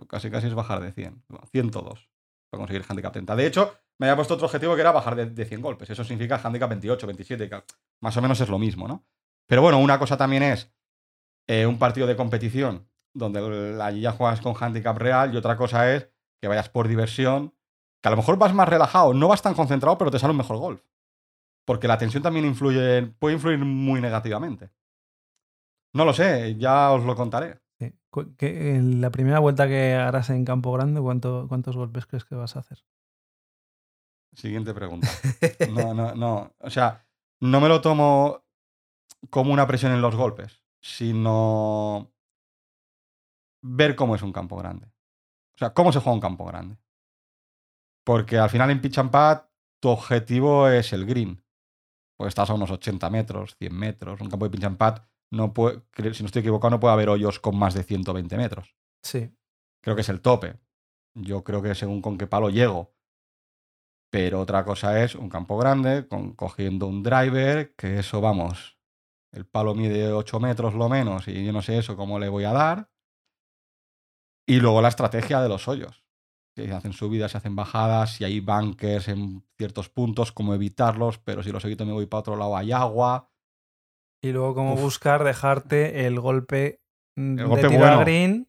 Casi 0.07 0.31
casi 0.31 0.47
es 0.47 0.53
bajar 0.53 0.81
de 0.81 0.91
100. 0.91 1.23
No, 1.27 1.39
102 1.51 2.09
para 2.49 2.61
conseguir 2.61 2.85
handicap 2.87 3.13
30. 3.13 3.35
De 3.35 3.45
hecho, 3.45 3.75
me 3.99 4.07
había 4.07 4.15
puesto 4.15 4.33
otro 4.33 4.47
objetivo 4.47 4.75
que 4.75 4.81
era 4.81 4.91
bajar 4.91 5.15
de, 5.15 5.25
de 5.27 5.45
100 5.45 5.61
golpes. 5.61 5.89
Eso 5.89 6.03
significa 6.03 6.39
handicap 6.43 6.69
28, 6.69 7.05
27. 7.05 7.49
que 7.49 7.63
Más 8.01 8.15
o 8.17 8.21
menos 8.21 8.39
es 8.41 8.49
lo 8.49 8.57
mismo, 8.57 8.87
¿no? 8.87 9.05
Pero 9.47 9.61
bueno, 9.61 9.79
una 9.79 9.99
cosa 9.99 10.17
también 10.17 10.43
es 10.43 10.71
eh, 11.47 11.65
un 11.65 11.79
partido 11.79 12.07
de 12.07 12.15
competición 12.15 12.87
donde 13.13 13.81
allí 13.81 14.01
ya 14.01 14.11
juegas 14.11 14.41
con 14.41 14.53
handicap 14.59 14.97
real 14.97 15.33
y 15.33 15.37
otra 15.37 15.57
cosa 15.57 15.93
es 15.93 16.09
que 16.39 16.47
vayas 16.47 16.69
por 16.69 16.87
diversión, 16.87 17.55
que 18.01 18.07
a 18.07 18.11
lo 18.11 18.17
mejor 18.17 18.37
vas 18.37 18.53
más 18.53 18.69
relajado, 18.69 19.13
no 19.13 19.27
vas 19.27 19.41
tan 19.41 19.55
concentrado, 19.55 19.97
pero 19.97 20.11
te 20.11 20.19
sale 20.19 20.31
un 20.31 20.37
mejor 20.37 20.57
golf. 20.57 20.81
Porque 21.65 21.87
la 21.87 21.97
tensión 21.97 22.23
también 22.23 22.45
influye, 22.45 23.01
puede 23.19 23.35
influir 23.35 23.59
muy 23.59 23.99
negativamente. 23.99 24.69
No 25.93 26.05
lo 26.05 26.13
sé, 26.13 26.55
ya 26.57 26.91
os 26.91 27.03
lo 27.03 27.15
contaré. 27.15 27.59
Sí. 27.79 27.93
En 28.39 29.01
la 29.01 29.09
primera 29.11 29.39
vuelta 29.39 29.67
que 29.67 29.93
harás 29.93 30.29
en 30.29 30.45
campo 30.45 30.71
grande, 30.73 31.01
¿cuánto- 31.01 31.47
¿cuántos 31.47 31.75
golpes 31.77 32.05
crees 32.05 32.25
que 32.25 32.35
vas 32.35 32.55
a 32.55 32.59
hacer? 32.59 32.83
Siguiente 34.35 34.73
pregunta. 34.73 35.07
No, 35.73 35.93
no, 35.93 36.13
no. 36.15 36.53
O 36.59 36.69
sea, 36.69 37.05
no 37.41 37.59
me 37.61 37.67
lo 37.69 37.81
tomo 37.81 38.43
como 39.29 39.51
una 39.51 39.67
presión 39.67 39.91
en 39.91 40.01
los 40.01 40.15
golpes, 40.15 40.61
sino 40.81 42.11
ver 43.63 43.95
cómo 43.95 44.15
es 44.15 44.21
un 44.21 44.31
campo 44.31 44.55
grande. 44.57 44.87
O 45.55 45.57
sea, 45.57 45.73
cómo 45.73 45.91
se 45.91 45.99
juega 45.99 46.13
un 46.15 46.21
campo 46.21 46.45
grande. 46.45 46.77
Porque 48.05 48.37
al 48.37 48.49
final 48.49 48.69
en 48.71 48.81
pitch 48.81 48.97
and 48.99 49.11
pad 49.11 49.43
tu 49.81 49.89
objetivo 49.89 50.67
es 50.69 50.93
el 50.93 51.05
green. 51.05 51.43
Pues 52.17 52.29
estás 52.29 52.49
a 52.49 52.53
unos 52.53 52.71
80 52.71 53.09
metros, 53.09 53.55
100 53.57 53.73
metros. 53.75 54.21
Un 54.21 54.29
campo 54.29 54.45
de 54.45 54.51
pitch 54.51 54.63
and 54.65 54.77
pad, 54.77 55.01
no 55.31 55.53
puede, 55.53 55.81
si 56.13 56.23
no 56.23 56.27
estoy 56.27 56.41
equivocado, 56.41 56.71
no 56.71 56.79
puede 56.79 56.93
haber 56.93 57.09
hoyos 57.09 57.39
con 57.39 57.57
más 57.57 57.73
de 57.73 57.83
120 57.83 58.37
metros. 58.37 58.75
Sí. 59.03 59.31
Creo 59.81 59.95
que 59.95 60.01
es 60.01 60.09
el 60.09 60.21
tope. 60.21 60.59
Yo 61.15 61.43
creo 61.43 61.61
que 61.61 61.75
según 61.75 62.01
con 62.01 62.17
qué 62.17 62.27
palo 62.27 62.49
llego. 62.49 62.93
Pero 64.11 64.41
otra 64.41 64.65
cosa 64.65 65.03
es 65.03 65.15
un 65.15 65.29
campo 65.29 65.57
grande, 65.57 66.07
con, 66.07 66.33
cogiendo 66.33 66.87
un 66.87 67.03
driver, 67.03 67.75
que 67.75 67.99
eso, 67.99 68.21
vamos, 68.21 68.79
el 69.31 69.45
palo 69.45 69.75
mide 69.75 70.11
8 70.11 70.39
metros 70.39 70.73
lo 70.73 70.89
menos 70.89 71.27
y 71.27 71.45
yo 71.45 71.53
no 71.53 71.61
sé 71.61 71.77
eso 71.77 71.95
cómo 71.95 72.19
le 72.19 72.29
voy 72.29 72.45
a 72.45 72.53
dar. 72.53 72.89
Y 74.47 74.59
luego 74.59 74.81
la 74.81 74.87
estrategia 74.87 75.41
de 75.41 75.49
los 75.49 75.67
hoyos. 75.67 76.03
Si 76.55 76.69
hacen 76.71 76.93
subidas, 76.93 77.31
si 77.31 77.37
hacen 77.37 77.55
bajadas, 77.55 78.15
si 78.15 78.23
hay 78.23 78.39
bunkers 78.39 79.07
en 79.07 79.45
ciertos 79.57 79.89
puntos, 79.89 80.31
cómo 80.31 80.55
evitarlos, 80.55 81.19
pero 81.19 81.43
si 81.43 81.51
los 81.51 81.63
evito 81.63 81.85
me 81.85 81.93
voy 81.93 82.07
para 82.07 82.21
otro 82.21 82.35
lado, 82.35 82.57
hay 82.57 82.71
agua. 82.71 83.28
Y 84.21 84.31
luego 84.31 84.53
cómo 84.53 84.73
Uf. 84.73 84.81
buscar 84.81 85.23
dejarte 85.23 86.05
el 86.05 86.19
golpe, 86.19 86.81
mm, 87.15 87.31
El 87.31 87.37
de 87.37 87.43
golpe 87.45 87.67
tiro 87.67 87.79
bueno. 87.79 87.99
a 87.99 88.03
green 88.03 88.47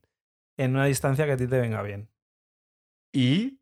en 0.58 0.70
una 0.74 0.86
distancia 0.86 1.26
que 1.26 1.32
a 1.32 1.36
ti 1.36 1.46
te 1.46 1.60
venga 1.60 1.82
bien. 1.82 2.08
Y 3.12 3.60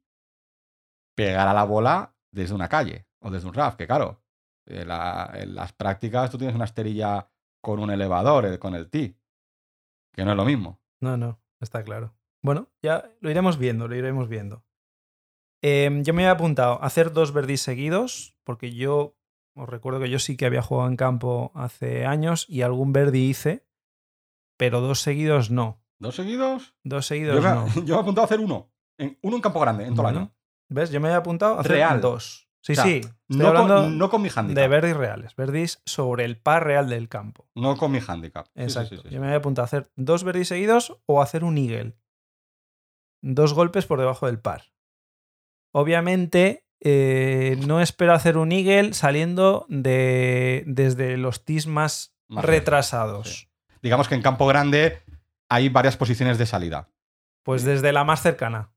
pegar 1.16 1.48
a 1.48 1.52
la 1.54 1.64
bola 1.64 2.14
desde 2.32 2.54
una 2.54 2.68
calle 2.68 3.06
o 3.20 3.30
desde 3.30 3.48
un 3.48 3.54
RAF, 3.54 3.76
que 3.76 3.86
claro, 3.86 4.22
en, 4.66 4.88
la- 4.88 5.30
en 5.34 5.54
las 5.54 5.72
prácticas 5.72 6.30
tú 6.30 6.38
tienes 6.38 6.54
una 6.56 6.64
esterilla 6.64 7.28
con 7.62 7.80
un 7.80 7.90
elevador, 7.90 8.46
el- 8.46 8.58
con 8.58 8.74
el 8.74 8.88
T, 8.88 9.16
que 10.12 10.24
no 10.24 10.30
es 10.32 10.36
lo 10.36 10.44
mismo. 10.44 10.80
No, 11.00 11.16
no, 11.16 11.40
está 11.60 11.82
claro. 11.82 12.14
Bueno, 12.42 12.68
ya 12.82 13.10
lo 13.20 13.30
iremos 13.30 13.58
viendo, 13.58 13.88
lo 13.88 13.96
iremos 13.96 14.28
viendo. 14.28 14.64
Em, 15.62 16.04
yo 16.04 16.14
me 16.14 16.22
había 16.22 16.32
apuntado 16.32 16.80
a 16.82 16.86
hacer 16.86 17.12
dos 17.12 17.32
verdis 17.32 17.62
seguidos, 17.62 18.36
porque 18.44 18.72
yo 18.72 19.16
os 19.58 19.68
recuerdo 19.68 20.00
que 20.00 20.10
yo 20.10 20.18
sí 20.18 20.36
que 20.36 20.46
había 20.46 20.62
jugado 20.62 20.88
en 20.88 20.96
campo 20.96 21.52
hace 21.54 22.06
años 22.06 22.46
y 22.48 22.62
algún 22.62 22.92
verdi 22.92 23.28
hice, 23.28 23.66
pero 24.56 24.80
dos 24.80 25.00
seguidos 25.00 25.50
no. 25.50 25.82
¿Dos 26.00 26.14
seguidos? 26.16 26.74
Dos 26.84 27.04
Yo 27.04 27.08
seguidos 27.08 27.42
me, 27.42 27.50
no. 27.50 27.66
yo 27.84 27.94
me 27.94 27.98
he 27.98 28.02
apuntado 28.02 28.22
a 28.22 28.26
hacer 28.26 28.40
uno. 28.40 28.70
En, 28.98 29.18
uno 29.22 29.36
en 29.36 29.42
campo 29.42 29.60
grande, 29.60 29.86
en 29.86 29.94
todo 29.94 30.08
el 30.08 30.16
año. 30.16 30.34
¿Ves? 30.70 30.90
Yo 30.90 31.00
me 31.00 31.08
había 31.08 31.18
apuntado 31.18 31.56
a 31.56 31.60
hacer 31.60 31.72
Real. 31.72 32.00
dos. 32.00 32.48
Sí, 32.60 32.72
O 32.72 32.74
sea, 32.74 32.84
sí. 32.84 32.96
Estoy 32.96 33.12
No, 33.28 33.48
hablando 33.48 33.74
con, 33.82 33.98
no 33.98 34.10
con 34.10 34.22
mi 34.22 34.28
handicap. 34.34 34.62
de 34.62 34.68
verdis 34.68 34.96
reales, 34.96 35.36
verdis 35.36 35.80
sobre 35.86 36.24
el 36.24 36.36
par 36.40 36.64
real 36.64 36.88
del 36.88 37.08
campo. 37.08 37.48
No 37.54 37.76
con 37.76 37.92
mi 37.92 38.00
handicap. 38.06 38.46
Sí, 38.54 38.62
Exacto. 38.62 38.96
sí, 38.96 39.02
sí, 39.04 39.08
Yo 39.14 39.20
me 39.20 39.26
había 39.26 39.38
apuntado 39.38 39.64
a 39.64 39.66
hacer 39.66 39.90
dos 39.96 40.24
verdis 40.24 40.48
seguidos 40.48 41.00
o 41.06 41.22
hacer 41.22 41.44
un 41.44 41.56
eagle. 41.56 41.96
Dos 43.22 43.54
golpes 43.54 43.86
por 43.86 43.98
debajo 44.00 44.26
del 44.26 44.40
par. 44.40 44.64
Obviamente, 45.72 46.66
eh, 46.80 47.58
no 47.66 47.80
espero 47.80 48.12
hacer 48.14 48.36
un 48.36 48.52
eagle 48.52 48.92
saliendo 48.94 49.66
de, 49.68 50.62
desde 50.66 51.16
los 51.16 51.44
tees 51.44 51.66
más, 51.66 52.14
Más 52.28 52.44
retrasados. 52.44 53.28
sí. 53.40 53.48
Digamos 53.82 54.08
que 54.08 54.14
en 54.16 54.22
campo 54.22 54.46
grande 54.46 55.02
hay 55.48 55.68
varias 55.68 55.96
posiciones 55.96 56.36
de 56.38 56.46
salida. 56.46 56.88
Pues 57.44 57.62
Sí. 57.62 57.68
desde 57.68 57.92
la 57.92 58.04
más 58.04 58.20
cercana. 58.22 58.70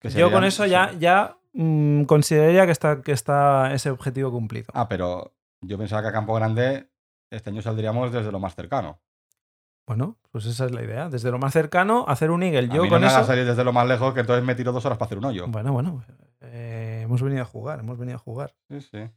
que 0.00 0.10
Yo 0.10 0.30
con 0.32 0.44
eso 0.44 0.64
sí. 0.64 0.70
ya, 0.70 0.92
ya 0.98 1.36
mm, 1.52 2.02
consideraría 2.04 2.66
que 2.66 2.72
está, 2.72 3.00
que 3.02 3.12
está 3.12 3.72
ese 3.72 3.90
objetivo 3.90 4.30
cumplido. 4.32 4.66
Ah, 4.74 4.88
pero 4.88 5.32
yo 5.60 5.78
pensaba 5.78 6.02
que 6.02 6.08
a 6.08 6.12
campo 6.12 6.34
grande 6.34 6.90
este 7.30 7.50
año 7.50 7.62
saldríamos 7.62 8.12
desde 8.12 8.32
lo 8.32 8.40
más 8.40 8.54
cercano. 8.56 9.00
Bueno, 9.86 10.18
pues 10.30 10.46
esa 10.46 10.66
es 10.66 10.72
la 10.72 10.82
idea. 10.82 11.08
Desde 11.08 11.30
lo 11.30 11.38
más 11.38 11.52
cercano, 11.52 12.04
hacer 12.08 12.30
un 12.30 12.42
eagle. 12.42 12.68
A 12.70 12.74
Yo 12.74 12.82
mí 12.82 12.88
no 12.88 12.94
con 12.94 13.00
me 13.00 13.06
hagas 13.06 13.20
eso. 13.22 13.26
salir 13.28 13.44
desde 13.44 13.64
lo 13.64 13.72
más 13.72 13.86
lejos, 13.86 14.14
que 14.14 14.20
entonces 14.20 14.44
me 14.44 14.54
tiro 14.54 14.72
dos 14.72 14.84
horas 14.84 14.98
para 14.98 15.06
hacer 15.06 15.18
un 15.18 15.24
hoyo. 15.26 15.46
Bueno, 15.48 15.72
bueno. 15.72 16.04
Eh, 16.40 17.00
hemos 17.04 17.22
venido 17.22 17.42
a 17.42 17.46
jugar, 17.46 17.80
hemos 17.80 17.98
venido 17.98 18.16
a 18.16 18.20
jugar. 18.20 18.56
Sí, 18.68 18.80
sí. 18.80 19.10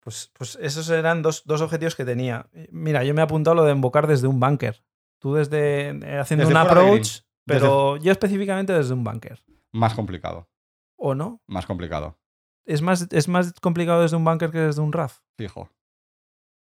Pues, 0.00 0.30
pues 0.32 0.56
esos 0.60 0.88
eran 0.90 1.22
dos, 1.22 1.42
dos 1.44 1.60
objetivos 1.60 1.94
que 1.96 2.04
tenía. 2.04 2.48
Mira, 2.70 3.04
yo 3.04 3.14
me 3.14 3.20
he 3.20 3.24
apuntado 3.24 3.54
lo 3.56 3.64
de 3.64 3.72
invocar 3.72 4.06
desde 4.06 4.26
un 4.28 4.40
bunker. 4.40 4.82
Tú 5.20 5.34
desde 5.34 5.88
eh, 5.88 6.18
haciendo 6.18 6.46
Desde 6.46 6.52
un 6.54 6.56
approach, 6.66 7.20
pero 7.44 7.96
yo 7.96 8.12
específicamente 8.12 8.72
desde 8.72 8.94
un 8.94 9.02
bunker. 9.04 9.42
Más 9.72 9.94
complicado. 9.94 10.48
¿O 10.96 11.14
no? 11.14 11.42
Más 11.46 11.66
complicado. 11.66 12.18
¿Es 12.64 12.82
más, 12.82 13.08
es 13.10 13.28
más 13.28 13.52
complicado 13.60 14.02
desde 14.02 14.16
un 14.16 14.24
bunker 14.24 14.50
que 14.50 14.58
desde 14.58 14.80
un 14.80 14.92
RAF? 14.92 15.20
Fijo. 15.36 15.70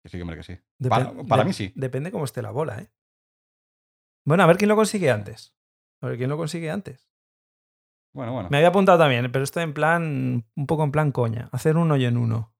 Que 0.04 0.10
sí, 0.10 0.21
hombre, 0.21 0.38
que 0.38 0.43
sí. 0.43 0.54
Depen- 0.80 1.28
Para, 1.28 1.43
mí 1.43 1.54
sí. 1.54 1.71
Depende 1.76 2.12
cómo 2.12 2.26
esté 2.26 2.41
la 2.41 2.52
bola, 2.52 2.80
¿eh? 2.80 2.89
Bueno, 4.26 4.43
a 4.43 4.47
ver 4.47 4.58
quién 4.58 4.69
lo 4.69 4.76
consigue 4.76 5.10
antes. 5.12 5.56
A 6.02 6.08
ver 6.08 6.17
quién 6.17 6.30
lo 6.30 6.38
consigue 6.38 6.69
antes. 6.69 7.10
Bueno, 8.17 8.34
bueno. 8.34 8.49
Me 8.49 8.58
había 8.58 8.69
apuntado 8.69 8.97
también, 8.97 9.32
pero 9.32 9.43
esto 9.43 9.60
en 9.60 9.75
plan, 9.75 10.43
un 10.56 10.65
poco 10.65 10.84
en 10.84 10.91
plan 10.91 11.12
coña. 11.12 11.49
Hacer 11.51 11.77
un 11.77 11.91
hoyo 11.91 12.08
en 12.08 12.17
uno. 12.17 12.51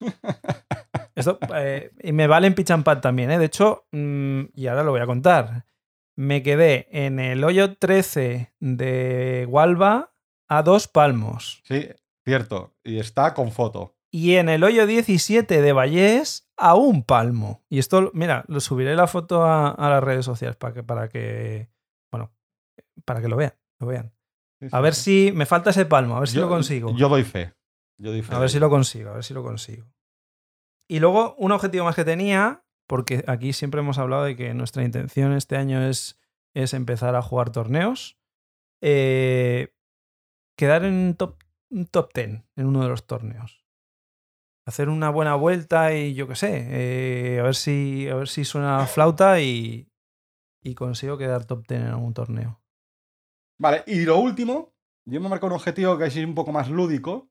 Esto, 1.14 1.38
eh, 1.54 1.92
y 2.02 2.10
me 2.10 2.26
vale 2.26 2.48
en 2.48 2.54
pitch 2.56 2.72
and 2.72 2.82
pad 2.82 3.00
también, 3.00 3.30
¿eh? 3.30 3.38
De 3.38 3.44
hecho, 3.44 3.86
mm, 3.92 4.46
y 4.56 4.66
ahora 4.66 4.82
lo 4.82 4.90
voy 4.90 5.00
a 5.00 5.06
contar. 5.06 5.66
Me 6.16 6.42
quedé 6.42 6.88
en 6.90 7.20
el 7.20 7.44
hoyo 7.44 7.76
13 7.76 8.54
de 8.58 9.46
Gualba 9.48 10.12
a 10.48 10.62
dos 10.64 10.88
palmos. 10.88 11.62
Sí, 11.62 11.86
cierto. 12.24 12.74
Y 12.82 12.98
está 12.98 13.34
con 13.34 13.52
foto. 13.52 13.96
Y 14.10 14.34
en 14.34 14.48
el 14.48 14.64
hoyo 14.64 14.84
17 14.84 15.62
de 15.62 15.72
Vallés 15.72 16.50
a 16.56 16.74
un 16.74 17.04
palmo. 17.04 17.62
Y 17.68 17.78
esto, 17.78 18.10
mira, 18.14 18.44
lo 18.48 18.58
subiré 18.58 18.96
la 18.96 19.06
foto 19.06 19.44
a, 19.44 19.70
a 19.70 19.90
las 19.90 20.02
redes 20.02 20.24
sociales 20.24 20.56
para 20.56 20.74
que, 20.74 20.82
para 20.82 21.08
que, 21.08 21.68
bueno, 22.10 22.32
para 23.04 23.20
que 23.20 23.28
lo 23.28 23.36
vean, 23.36 23.54
lo 23.78 23.86
vean. 23.86 24.13
Sí, 24.70 24.76
A 24.76 24.80
ver 24.80 24.94
si 24.94 25.32
me 25.34 25.46
falta 25.46 25.70
ese 25.70 25.86
palmo, 25.86 26.16
a 26.16 26.20
ver 26.20 26.28
si 26.28 26.36
Yo- 26.36 26.42
lo 26.42 26.48
consigo. 26.48 26.94
Yo 26.96 27.08
doy 27.08 27.24
fe. 27.24 27.54
Yo 27.98 28.10
doy 28.10 28.22
fe. 28.22 28.34
A 28.34 28.38
ver 28.38 28.50
si 28.50 28.58
lo 28.58 28.68
consigo, 28.70 29.10
a 29.10 29.14
ver 29.14 29.24
si 29.24 29.34
lo 29.34 29.42
consigo. 29.42 29.86
Y 30.88 31.00
luego, 31.00 31.34
un 31.38 31.52
objetivo 31.52 31.84
más 31.84 31.94
que 31.96 32.04
tenía, 32.04 32.64
porque 32.86 33.24
aquí 33.26 33.52
siempre 33.52 33.80
hemos 33.80 33.98
hablado 33.98 34.24
de 34.24 34.36
que 34.36 34.52
nuestra 34.54 34.84
intención 34.84 35.32
este 35.32 35.56
año 35.56 35.82
es, 35.86 36.20
es 36.54 36.74
empezar 36.74 37.14
a 37.14 37.22
jugar 37.22 37.50
torneos. 37.50 38.18
eh, 38.82 39.72
quedar 40.56 40.84
en 40.84 41.14
top, 41.16 41.42
un 41.70 41.86
top 41.86 42.12
10 42.14 42.42
en 42.56 42.66
uno 42.66 42.82
de 42.82 42.88
los 42.88 43.06
torneos. 43.06 43.64
Hacer 44.66 44.88
una 44.88 45.10
buena 45.10 45.34
vuelta 45.34 45.94
y 45.94 46.14
yo 46.14 46.26
qué 46.28 46.36
sé, 46.36 46.66
eh, 46.70 47.40
a, 47.40 47.42
ver 47.42 47.54
si, 47.54 48.08
a 48.08 48.14
ver 48.14 48.28
si 48.28 48.44
suena 48.44 48.78
la 48.78 48.86
flauta 48.86 49.40
y, 49.40 49.90
y 50.62 50.74
consigo 50.74 51.18
quedar 51.18 51.44
top 51.44 51.66
10 51.66 51.80
en 51.82 51.86
algún 51.88 52.14
torneo. 52.14 52.60
Vale, 53.64 53.82
y 53.86 54.04
lo 54.04 54.18
último, 54.18 54.74
yo 55.08 55.20
me 55.22 55.28
marco 55.30 55.46
un 55.46 55.52
objetivo 55.52 55.96
que 55.96 56.04
es 56.04 56.16
un 56.16 56.34
poco 56.34 56.52
más 56.52 56.68
lúdico, 56.68 57.30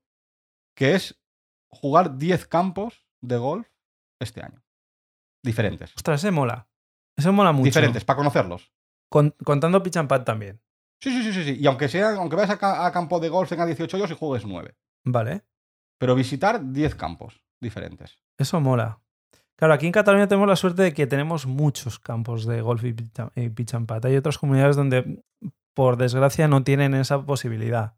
que 0.75 0.95
es 0.95 1.21
jugar 1.69 2.17
10 2.17 2.47
campos 2.47 3.05
de 3.21 3.37
golf 3.37 3.67
este 4.19 4.41
año. 4.41 4.63
Diferentes. 5.43 5.93
Ostras, 5.95 6.21
ese 6.23 6.31
mola. 6.31 6.67
Eso 7.15 7.31
mola 7.31 7.51
mucho. 7.51 7.65
Diferentes, 7.65 8.03
para 8.03 8.17
conocerlos. 8.17 8.73
Con- 9.11 9.35
contando 9.45 9.83
pitch 9.83 9.97
and 9.97 10.09
pad 10.09 10.23
también. 10.23 10.59
Sí, 11.03 11.11
sí, 11.11 11.21
sí, 11.21 11.33
sí, 11.33 11.43
sí. 11.43 11.57
Y 11.61 11.67
aunque 11.67 11.87
sea, 11.87 12.15
aunque 12.15 12.35
vayas 12.35 12.57
a, 12.63 12.87
a 12.87 12.91
campo 12.91 13.19
de 13.19 13.29
golf 13.29 13.49
tenga 13.49 13.67
18 13.67 13.95
hoyos 13.97 14.09
y 14.09 14.15
juegues 14.15 14.47
9. 14.47 14.75
Vale. 15.05 15.43
Pero 15.99 16.15
visitar 16.15 16.71
10 16.73 16.95
campos 16.95 17.43
diferentes. 17.61 18.17
Eso 18.39 18.59
mola. 18.59 19.01
Claro, 19.55 19.75
aquí 19.75 19.85
en 19.85 19.91
Cataluña 19.91 20.27
tenemos 20.27 20.47
la 20.49 20.55
suerte 20.55 20.81
de 20.81 20.93
que 20.93 21.05
tenemos 21.05 21.45
muchos 21.45 21.99
campos 21.99 22.45
de 22.47 22.61
golf 22.61 22.83
y 22.85 22.93
pitch 22.93 23.73
and 23.75 23.85
putt. 23.85 24.05
Hay 24.05 24.15
otras 24.15 24.39
comunidades 24.39 24.75
donde, 24.75 25.23
por 25.73 25.97
desgracia, 25.97 26.47
no 26.47 26.63
tienen 26.63 26.93
esa 26.93 27.25
posibilidad. 27.25 27.97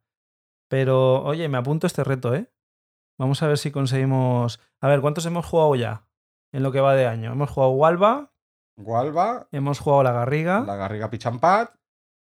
Pero, 0.70 1.24
oye, 1.24 1.48
me 1.50 1.58
apunto 1.58 1.88
este 1.88 2.04
reto, 2.04 2.34
¿eh? 2.34 2.52
Vamos 3.18 3.42
a 3.44 3.48
ver 3.48 3.58
si 3.58 3.72
conseguimos. 3.72 4.60
A 4.82 4.88
ver, 4.88 5.02
¿cuántos 5.02 5.26
hemos 5.26 5.46
jugado 5.46 5.76
ya 5.76 6.08
en 6.52 6.64
lo 6.64 6.72
que 6.72 6.82
va 6.82 6.96
de 6.96 7.08
año? 7.08 7.32
Hemos 7.32 7.50
jugado 7.50 7.72
Walva, 7.74 8.34
Gualba, 8.78 9.48
hemos 9.52 9.80
jugado 9.80 10.04
La 10.04 10.12
Garriga, 10.12 10.62
la 10.62 10.76
Garriga 10.76 11.10
Pichampat 11.10 11.76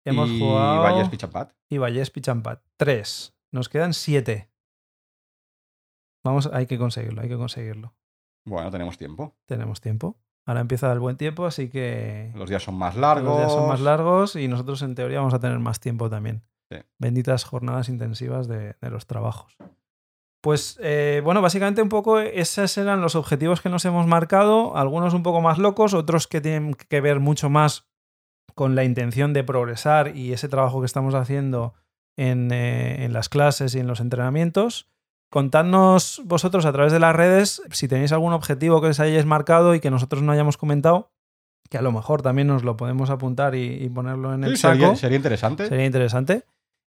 hemos 0.05 0.29
y 0.29 0.39
jugado. 0.39 0.83
Valles 0.83 1.09
Pichampat. 1.09 1.53
y 1.71 1.79
Vallés 1.79 2.11
Putt. 2.11 2.61
Tres. 2.77 3.35
Nos 3.53 3.69
quedan 3.69 3.95
siete. 3.95 4.51
Vamos, 6.25 6.51
hay 6.53 6.67
que 6.67 6.79
conseguirlo, 6.79 7.23
hay 7.23 7.29
que 7.29 7.37
conseguirlo. 7.37 7.95
Bueno, 8.45 8.71
tenemos 8.71 8.99
tiempo. 8.99 9.37
Tenemos 9.47 9.81
tiempo. 9.81 10.17
Ahora 10.47 10.61
empieza 10.61 10.93
el 10.93 11.01
buen 11.01 11.17
tiempo, 11.17 11.45
así 11.45 11.69
que 11.69 12.31
Los 12.37 12.49
días 12.49 12.63
son 12.63 12.77
más 12.77 12.97
largos. 12.97 13.25
los 13.29 13.39
días 13.39 13.53
son 13.53 13.69
más 13.69 13.81
largos 13.81 14.37
y 14.37 14.47
nosotros 14.49 14.81
en 14.83 14.95
teoría 14.95 15.19
vamos 15.19 15.35
a 15.35 15.41
tener 15.41 15.59
más 15.59 15.81
tiempo 15.81 16.09
también. 16.09 16.43
Sí. 16.71 16.79
Benditas 16.99 17.45
jornadas 17.45 17.89
intensivas 17.89 18.47
de, 18.49 18.77
de 18.81 18.91
los 18.91 19.07
trabajos. 19.07 19.57
Pues 20.41 20.79
eh, 20.81 21.21
bueno, 21.25 21.43
básicamente 21.43 21.83
un 21.83 21.89
poco 21.89 22.21
esos 22.21 22.79
eran 22.79 23.01
los 23.01 23.17
objetivos 23.17 23.61
que 23.61 23.69
nos 23.69 23.85
hemos 23.85 24.07
marcado, 24.07 24.77
algunos 24.77 25.13
un 25.15 25.25
poco 25.25 25.41
más 25.41 25.59
locos, 25.59 25.93
otros 25.95 26.29
que 26.29 26.41
tienen 26.41 26.75
que 26.75 27.01
ver 27.01 27.19
mucho 27.19 27.51
más 27.51 27.89
con 28.55 28.77
la 28.77 28.85
intención 28.85 29.33
de 29.33 29.43
progresar 29.43 30.17
y 30.17 30.33
ese 30.33 30.49
trabajo 30.49 30.81
que 30.81 30.87
estamos 30.87 31.15
haciendo 31.15 31.75
en, 32.17 32.53
eh, 32.53 33.05
en 33.05 33.13
las 33.13 33.29
clases 33.29 33.75
y 33.75 33.81
en 33.81 33.89
los 33.89 33.99
entrenamientos. 34.01 34.89
Contadnos 35.31 36.23
vosotros 36.25 36.65
a 36.67 36.73
través 36.73 36.93
de 36.93 37.01
las 37.01 37.15
redes 37.15 37.61
si 37.71 37.89
tenéis 37.89 38.13
algún 38.13 38.33
objetivo 38.33 38.81
que 38.81 38.89
os 38.89 39.01
hayáis 39.01 39.27
marcado 39.27 39.75
y 39.75 39.81
que 39.81 39.91
nosotros 39.91 40.23
no 40.23 40.33
hayamos 40.33 40.57
comentado, 40.57 41.11
que 41.69 41.79
a 41.79 41.83
lo 41.83 41.91
mejor 41.93 42.23
también 42.23 42.47
nos 42.49 42.63
lo 42.63 42.77
podemos 42.77 43.11
apuntar 43.11 43.55
y, 43.55 43.83
y 43.85 43.89
ponerlo 43.89 44.33
en 44.35 44.45
el 44.45 44.51
Sí, 44.57 44.63
saco. 44.63 44.75
sería, 44.77 44.97
sería 44.97 45.17
interesante. 45.17 45.67
Sería 45.69 45.85
interesante. 45.87 46.45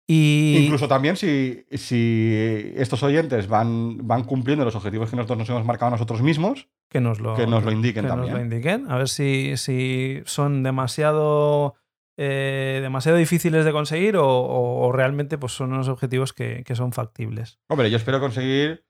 Y 0.06 0.58
Incluso 0.64 0.90
también 0.90 1.16
si, 1.16 1.64
si 1.72 2.74
estos 2.76 3.04
oyentes 3.04 3.48
van, 3.48 4.06
van 4.06 4.26
cumpliendo 4.26 4.66
los 4.66 4.76
objetivos 4.76 5.10
que 5.10 5.16
nosotros 5.16 5.38
nos 5.40 5.50
hemos 5.50 5.64
marcado 5.64 5.92
nosotros 5.92 6.22
mismos, 6.22 6.68
que 6.90 7.00
nos 7.00 7.22
lo, 7.22 7.36
que 7.36 7.48
nos 7.48 7.64
lo 7.64 7.72
indiquen 7.72 8.04
que 8.04 8.08
nos 8.10 8.18
también. 8.18 8.36
lo 8.36 8.42
indiquen. 8.44 8.92
A 8.92 8.98
ver 8.98 9.08
si, 9.08 9.56
si 9.56 10.22
son 10.26 10.62
demasiado 10.64 11.76
eh, 12.18 12.80
demasiado 12.82 13.18
difíciles 13.18 13.66
de 13.66 13.72
conseguir 13.72 14.18
o, 14.18 14.28
o- 14.28 14.88
o 14.88 14.92
realmente 14.92 15.38
pues, 15.38 15.54
son 15.54 15.74
unos 15.74 15.88
objetivos 15.90 16.34
que, 16.34 16.64
que 16.64 16.76
son 16.76 16.92
factibles. 16.94 17.60
Hombre, 17.70 17.90
yo 17.90 17.98
espero 17.98 18.20
conseguir 18.20 18.86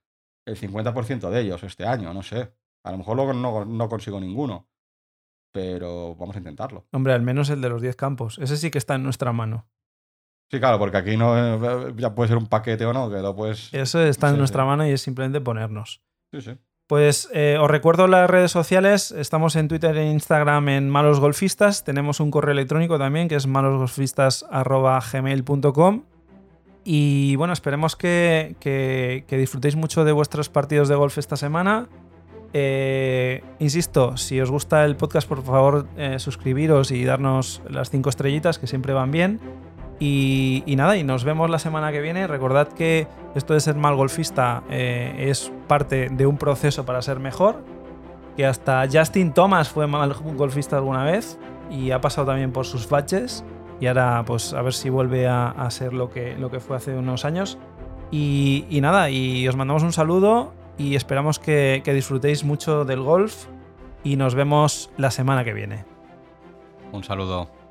el 0.46 0.58
50% 0.58 1.30
de 1.30 1.42
ellos 1.42 1.64
este 1.64 1.86
año, 1.86 2.14
no 2.14 2.22
sé. 2.24 2.54
A 2.86 2.92
lo 2.92 2.98
mejor 2.98 3.16
luego 3.16 3.34
no, 3.34 3.64
no 3.66 3.88
consigo 3.90 4.20
ninguno. 4.20 4.68
Pero 5.54 6.16
vamos 6.16 6.36
a 6.36 6.40
intentarlo. 6.40 6.88
Hombre, 6.92 7.14
al 7.14 7.22
menos 7.22 7.50
el 7.50 7.62
de 7.62 7.70
los 7.70 7.82
10 7.82 7.96
campos. 7.96 8.40
Ese 8.40 8.58
sí 8.58 8.72
que 8.72 8.80
está 8.80 8.96
en 8.96 9.04
nuestra 9.04 9.32
mano. 9.34 9.70
Sí, 10.52 10.60
claro, 10.60 10.80
porque 10.80 10.98
aquí 10.98 11.16
no 11.16 11.38
eh, 11.38 11.94
ya 11.96 12.14
puede 12.16 12.28
ser 12.30 12.38
un 12.38 12.48
paquete 12.48 12.86
o 12.86 12.94
no, 12.94 13.10
que 13.10 13.18
lo 13.18 13.36
puedes. 13.36 13.74
Eso 13.74 14.02
está 14.02 14.28
en 14.30 14.34
Sí, 14.36 14.40
nuestra 14.40 14.64
sí. 14.64 14.68
mano 14.68 14.88
y 14.88 14.92
es 14.92 15.02
simplemente 15.02 15.42
ponernos. 15.42 16.04
Sí, 16.34 16.42
sí. 16.42 16.58
Pues 16.88 17.30
eh, 17.34 17.58
os 17.62 17.72
recuerdo 17.72 18.08
las 18.08 18.30
redes 18.30 18.52
sociales. 18.52 19.12
Estamos 19.12 19.56
en 19.56 19.70
Twitter 19.70 19.96
e 19.98 20.12
Instagram 20.12 20.68
en 20.68 20.90
Malos 20.90 21.22
Golfistas. 21.22 21.86
Tenemos 21.86 22.20
un 22.20 22.30
correo 22.30 22.52
electrónico 22.52 23.00
también 23.00 23.30
que 23.30 23.36
es 23.36 23.48
malosgolfistas.gmail.com. 23.48 26.04
Y 26.84 27.38
bueno, 27.38 27.54
esperemos 27.54 27.96
que, 27.96 29.24
disfrutéis 29.30 29.78
mucho 29.78 30.04
de 30.04 30.12
vuestros 30.12 30.50
partidos 30.50 30.90
de 30.90 30.96
golf 30.96 31.18
esta 31.18 31.38
semana. 31.38 31.88
Eh, 32.52 33.42
insisto, 33.60 34.18
si 34.18 34.42
os 34.42 34.52
gusta 34.52 34.84
el 34.84 34.98
podcast, 34.98 35.26
por 35.28 35.44
favor, 35.44 35.88
eh, 35.96 36.20
suscribiros 36.20 36.92
y 36.92 37.06
darnos 37.06 37.62
las 37.70 37.90
cinco 37.90 38.10
estrellitas 38.10 38.60
que 38.60 38.68
siempre 38.68 38.92
van 38.92 39.12
bien. 39.12 39.40
Y, 40.00 40.64
y 40.66 40.76
nada, 40.76 40.98
y 40.98 41.04
nos 41.04 41.24
vemos 41.24 41.50
la 41.50 41.60
semana 41.60 41.92
que 41.92 42.02
viene. 42.02 42.28
Recordad 42.28 42.68
que 42.68 43.08
esto 43.36 43.54
de 43.54 43.60
ser 43.60 43.76
mal 43.76 43.96
golfista 43.96 44.64
eh, 44.70 45.28
es 45.30 45.52
parte 45.68 46.10
de 46.10 46.26
un 46.26 46.38
proceso 46.38 46.86
para 46.86 47.02
ser 47.02 47.20
mejor. 47.20 47.64
Que 48.36 48.46
hasta 48.46 48.86
Justin 48.92 49.34
Thomas 49.34 49.70
fue 49.70 49.88
mal 49.88 50.14
golfista 50.14 50.78
alguna 50.78 51.04
vez 51.04 51.38
y 51.70 51.92
ha 51.92 52.02
pasado 52.02 52.28
también 52.28 52.52
por 52.52 52.66
sus 52.66 52.90
baches. 52.90 53.46
Y 53.80 53.88
ahora, 53.88 54.24
pues 54.26 54.54
a 54.54 54.62
ver 54.62 54.74
si 54.74 54.90
vuelve 54.90 55.28
a, 55.28 55.50
a 55.50 55.70
ser 55.72 55.94
lo 55.94 56.10
que, 56.10 56.36
lo 56.38 56.50
que 56.50 56.60
fue 56.60 56.78
hace 56.78 56.96
unos 56.96 57.26
años. 57.26 57.58
Y, 58.12 58.66
y 58.70 58.82
nada, 58.82 59.10
y 59.10 59.48
os 59.48 59.56
mandamos 59.56 59.84
un 59.84 59.94
saludo 59.94 60.54
y 60.78 60.96
esperamos 60.96 61.40
que, 61.40 61.82
que 61.84 61.94
disfrutéis 61.94 62.44
mucho 62.44 62.86
del 62.86 63.02
golf. 63.02 63.46
Y 64.04 64.18
nos 64.18 64.36
vemos 64.36 64.92
la 64.98 65.12
semana 65.12 65.44
que 65.44 65.54
viene. 65.54 65.86
Un 66.92 67.04
saludo. 67.04 67.63